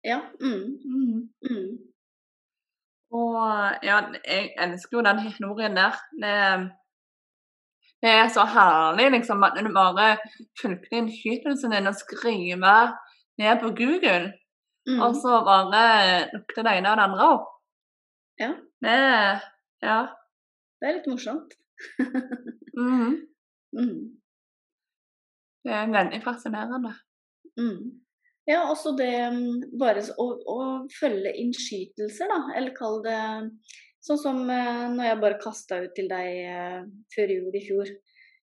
[0.04, 0.18] Ja.
[0.40, 1.28] Mm, Mm.
[1.50, 1.70] mm.
[3.12, 3.38] Og
[3.82, 5.96] ja, jeg elsker jo den historien der.
[6.22, 6.34] Det,
[8.02, 10.16] det er så herlig liksom at du bare
[10.62, 12.94] fulgte innskytelsen din og skriver
[13.38, 14.32] ned på Google,
[14.88, 15.00] Mm.
[15.04, 15.82] og så bare
[16.32, 17.48] lukter det ene og det andre opp.
[18.40, 18.52] Ja.
[18.82, 19.40] Det
[19.82, 19.98] Ja.
[20.80, 21.52] Det er litt morsomt.
[22.76, 23.29] mhm.
[23.76, 24.20] Mm.
[25.64, 26.94] Det er veldig fascinerende.
[27.60, 28.00] Mm.
[28.48, 30.58] Ja, også det mm, bare å, å
[30.96, 32.40] følge innskytelser, da.
[32.56, 33.20] Eller kall det
[34.04, 36.80] sånn som eh, når jeg bare kasta ut til deg eh,
[37.14, 37.92] før jul i fjor.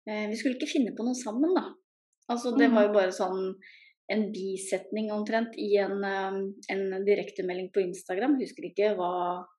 [0.08, 1.67] Eh, vi skulle ikke finne på noe sammen, da.
[2.29, 3.53] Altså, det var jo bare sånn
[4.13, 8.38] en bisetning omtrent i en, en direktemelding på Instagram.
[8.41, 9.10] Husker ikke hva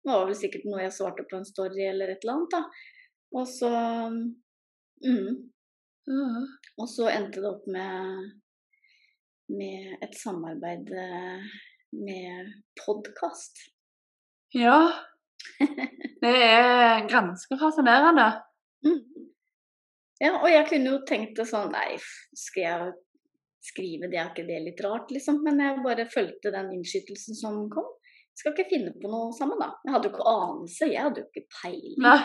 [0.03, 2.62] Det var vel sikkert noe jeg svarte på en story eller et eller annet, da.
[3.38, 3.70] Og så
[5.07, 6.47] mm,
[6.81, 8.31] og så endte det opp med,
[9.53, 11.51] med et samarbeid eh,
[12.01, 12.53] med
[12.85, 13.65] podkast.
[14.57, 14.91] Ja.
[16.21, 18.27] Det er ganske fascinerende.
[18.85, 19.29] Mm.
[20.21, 21.95] Ja, og jeg kunne jo tenkt det sånn Nei,
[22.37, 22.91] skal jeg
[23.65, 25.41] skrive det, er ikke det litt rart, liksom?
[25.45, 27.89] Men jeg bare fulgte den innskytelsen som kom.
[28.37, 29.73] Skal ikke finne på noe sammen, da.
[29.85, 31.99] Jeg hadde jo ikke anelse, jeg hadde jo ikke peiling.
[32.05, 32.21] Nei.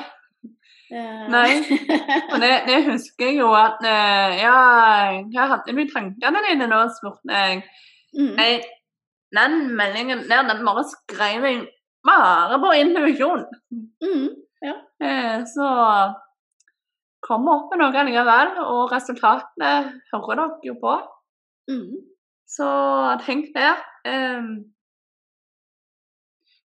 [0.94, 1.50] Eh, Nei.
[2.32, 4.58] Og det, det husker jeg jo at eh, Ja,
[5.34, 7.64] hva hadde du i tankene dine nå, spurte jeg.
[8.18, 8.34] mm.
[8.38, 8.52] Nei,
[9.36, 11.66] den meldingen der, den bare skrev jeg
[12.06, 13.48] bare på intuisjon.
[14.06, 14.30] Mm.
[14.66, 14.76] Ja.
[15.50, 15.66] så
[17.26, 19.72] kom opp med noe likevel, og resultatene
[20.12, 20.94] hører dere jo på.
[21.72, 21.98] Mm.
[22.46, 22.70] Så
[23.26, 23.74] tenk det.
[24.06, 24.50] Um,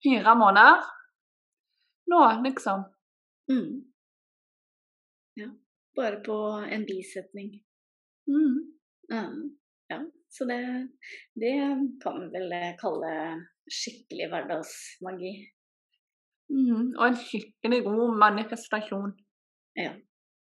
[0.03, 0.83] fire måneder
[2.11, 2.85] nå, liksom.
[3.51, 3.83] Mm.
[5.35, 5.49] Ja.
[5.95, 6.37] Bare på
[6.71, 7.51] en bisetning.
[8.27, 8.55] Mm.
[9.07, 9.25] Ja,
[9.87, 9.99] ja.
[10.29, 10.87] så det,
[11.33, 11.55] det
[12.03, 13.11] kan vi vel kalle
[13.71, 15.33] skikkelig hverdagsmagi.
[16.49, 16.95] Mm.
[16.97, 19.13] Og en skikkelig god manifestasjon.
[19.77, 19.93] Ja.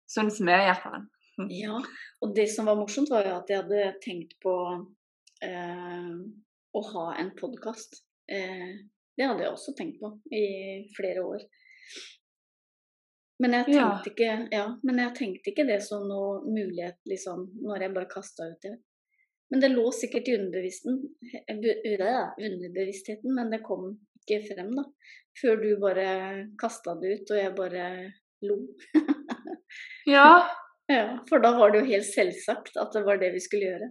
[0.08, 1.06] Syns vi iallfall.
[1.52, 1.76] Ja,
[2.24, 4.54] og det som var morsomt, var jo at jeg hadde tenkt på
[5.44, 6.12] eh,
[6.72, 7.98] å ha en podkast.
[8.24, 8.70] Eh,
[9.16, 10.46] det hadde jeg også tenkt på i
[10.96, 11.44] flere år.
[13.40, 13.86] Men jeg Ja.
[13.90, 18.08] tenkte ikke, ja, men jeg tenkte ikke det som noe mulighet, liksom, når jeg bare
[18.08, 18.78] kasta ut det.
[19.50, 20.96] Men det lå sikkert i underbevisstheten,
[21.52, 24.84] øh, underbevisstheten, men det kom ikke frem, da.
[25.40, 26.06] Før du bare
[26.58, 28.12] kasta det ut, og jeg bare
[28.42, 28.56] lo.
[30.06, 30.46] Ja.
[30.88, 33.88] Ja, for da var det jo helt selvsagt at det var det vi skulle gjøre.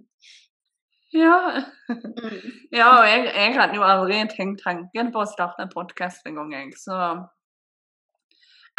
[1.14, 1.62] Ja.
[1.90, 2.38] Mm.
[2.72, 6.54] Ja, og jeg, jeg hadde jo aldri tenkt tanken på å starte en podkast engang,
[6.56, 6.72] jeg.
[6.80, 6.96] Så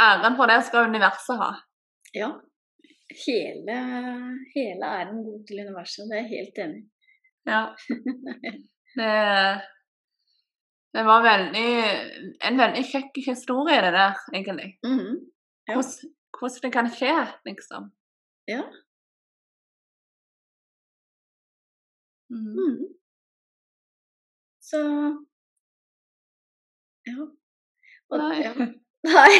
[0.03, 1.53] æren for det skal universet ha.
[2.15, 2.31] Ja.
[3.27, 3.77] Hele,
[4.55, 6.89] hele æren går til universet, det er jeg helt enig i.
[7.47, 7.63] Ja.
[8.97, 9.13] Det,
[10.97, 11.71] det var veldig,
[12.49, 14.71] en veldig kjekk historie, det der, egentlig.
[14.87, 15.17] Mhm.
[15.69, 15.75] Ja.
[15.75, 17.15] Hvordan, hvordan det kan skje,
[17.47, 17.91] liksom.
[18.49, 18.63] Ja.
[22.31, 22.55] Mm.
[22.59, 22.79] Mm.
[24.61, 24.79] Så
[27.07, 27.27] Ja.
[28.11, 28.53] Og, ja.
[29.05, 29.35] Nei.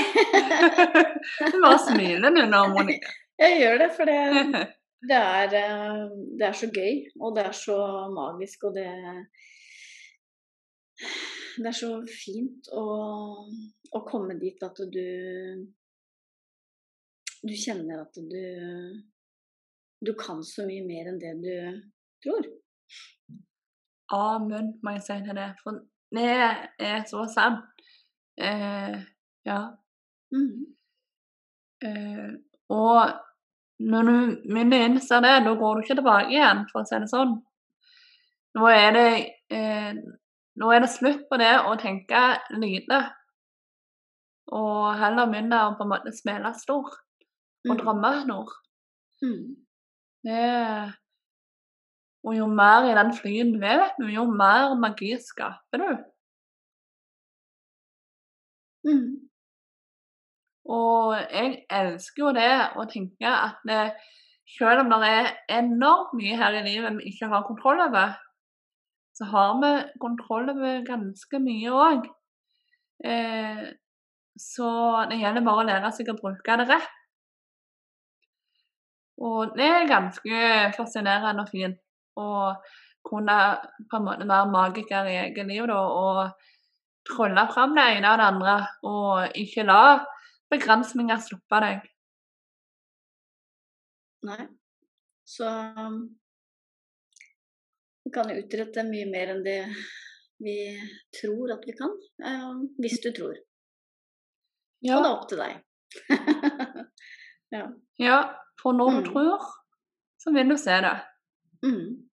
[1.53, 3.13] Du bare smiler du nå, Monica.
[3.43, 4.21] Jeg gjør det, for det,
[5.11, 6.05] det, er, eh,
[6.41, 7.79] det er så gøy, og det er så
[8.13, 8.89] magisk, og det
[11.57, 12.85] Det er så fint å,
[13.93, 15.09] å komme dit at du
[17.45, 18.41] Du kjenner at du
[20.05, 21.53] Du kan så mye mer enn det du
[22.25, 22.49] tror.
[24.17, 25.51] Amen, må jeg si til det.
[25.63, 25.81] For
[26.15, 26.33] det
[26.79, 27.85] er så sant.
[28.39, 28.97] Eh,
[29.47, 29.61] ja.
[30.35, 30.67] Mm.
[31.85, 32.31] Eh,
[32.69, 33.13] og
[33.79, 34.15] når du
[34.49, 37.37] begynner å innse det, da går du ikke tilbake igjen, for å si det sånn.
[38.57, 39.09] Nå er det,
[39.53, 39.93] eh,
[40.57, 42.23] nå er det slutt på det å tenke
[42.57, 43.03] lite,
[44.57, 47.81] og heller begynne å på en måte smile stor og mm.
[47.83, 48.53] drømme stor.
[49.25, 49.57] Mm.
[50.27, 50.43] Det,
[52.27, 55.89] og jo mer i den flyen du er, jo mer magi skaper du.
[58.87, 59.26] Mhm.
[60.73, 63.83] Og jeg elsker jo det å tenke at det,
[64.57, 68.17] selv om det er enormt mye her i livet vi ikke har kontroll over,
[69.17, 72.09] så har vi kontroll over ganske mye òg.
[73.05, 73.63] Eh,
[74.37, 74.71] så
[75.11, 76.91] det gjelder bare å lære seg å bruke det rett.
[79.25, 80.41] Og det er ganske
[80.77, 81.79] fascinerende og fint
[82.21, 82.53] å
[83.07, 83.37] kunne
[83.89, 88.21] på en måte være magiker i eget liv da, og trylle fram det ene og
[88.21, 88.57] det andre,
[88.91, 89.81] og ikke la
[90.53, 91.87] begrensninger sluppet deg.
[94.27, 94.47] Nei.
[95.27, 95.49] Så
[98.07, 99.59] vi kan utrette mye mer enn det
[100.43, 100.55] vi
[101.19, 101.93] tror at vi kan,
[102.23, 103.37] eh, hvis du tror.
[104.85, 105.63] Ja, Og det er opp til deg.
[107.57, 107.63] ja.
[107.99, 108.19] ja
[108.61, 109.07] for når du Mm.
[109.13, 109.47] tror,
[110.21, 110.95] så vil du se det.
[111.65, 112.09] Mm.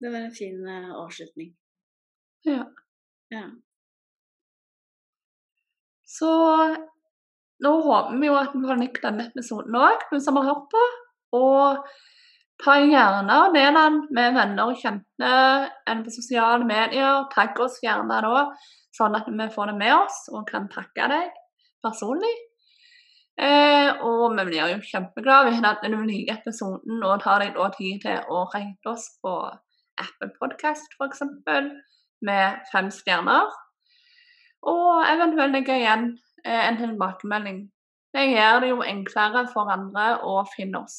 [0.00, 1.56] Det var en fin eh, avslutning.
[2.46, 2.64] Ja.
[3.34, 3.44] Ja.
[6.18, 6.30] Så
[7.64, 10.68] nå håper vi jo at vi har likt denne episoden òg, du som har hørt
[10.72, 10.84] på.
[11.38, 11.88] Og
[12.62, 15.32] ta gjerne og del den med venner og kjente
[15.90, 17.26] enn på sosiale medier.
[17.34, 18.44] Tagg oss gjerne da,
[18.96, 21.32] sånn at vi får det med oss og kan takke deg
[21.84, 22.34] personlig.
[23.38, 28.00] Eh, og vi blir jo kjempeglade hvis du liker episoden og tar deg da tid
[28.02, 29.34] til å rate oss på
[30.02, 31.22] Apple Podcast f.eks.
[32.26, 33.46] med fem stjerner.
[34.66, 36.10] Og eventuelt legge igjen
[36.44, 37.62] eh, en tilbakemelding.
[38.14, 40.98] Det gjør det jo enklere for andre å finne oss.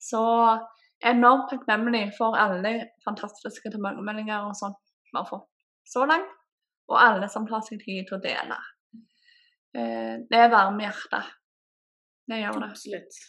[0.00, 0.22] Så
[1.06, 4.78] enormt takknemlig for alle fantastiske tilbakemeldinger og sånt
[5.10, 5.48] vi har fått
[5.88, 6.30] så langt.
[6.90, 8.56] Og alle som tar seg tid til å dele.
[9.78, 11.28] Eh, det varmer hjertet.
[12.26, 12.70] Det gjør det.
[12.72, 13.20] Absolutt.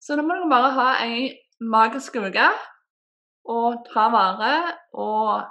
[0.00, 1.28] Så da må dere bare ha ei
[1.60, 2.46] magisk uke
[3.52, 4.54] og ta vare
[4.96, 5.44] og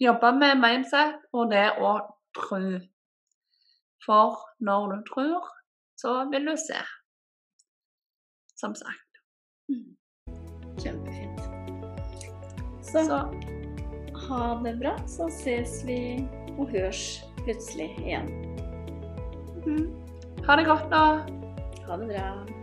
[0.00, 1.98] jobbe med mindset og det å
[2.36, 2.78] tro.
[4.04, 5.48] For når du tror,
[5.98, 6.78] så vil du se.
[8.58, 9.22] Som sagt.
[10.78, 11.40] Kjempefint.
[12.82, 13.18] Så, Så
[14.28, 15.98] ha det bra, så ses vi
[16.58, 18.30] og hørs plutselig igjen.
[19.66, 19.84] mm,
[20.46, 21.02] ha det godt, da.
[21.86, 22.57] Ha det bra.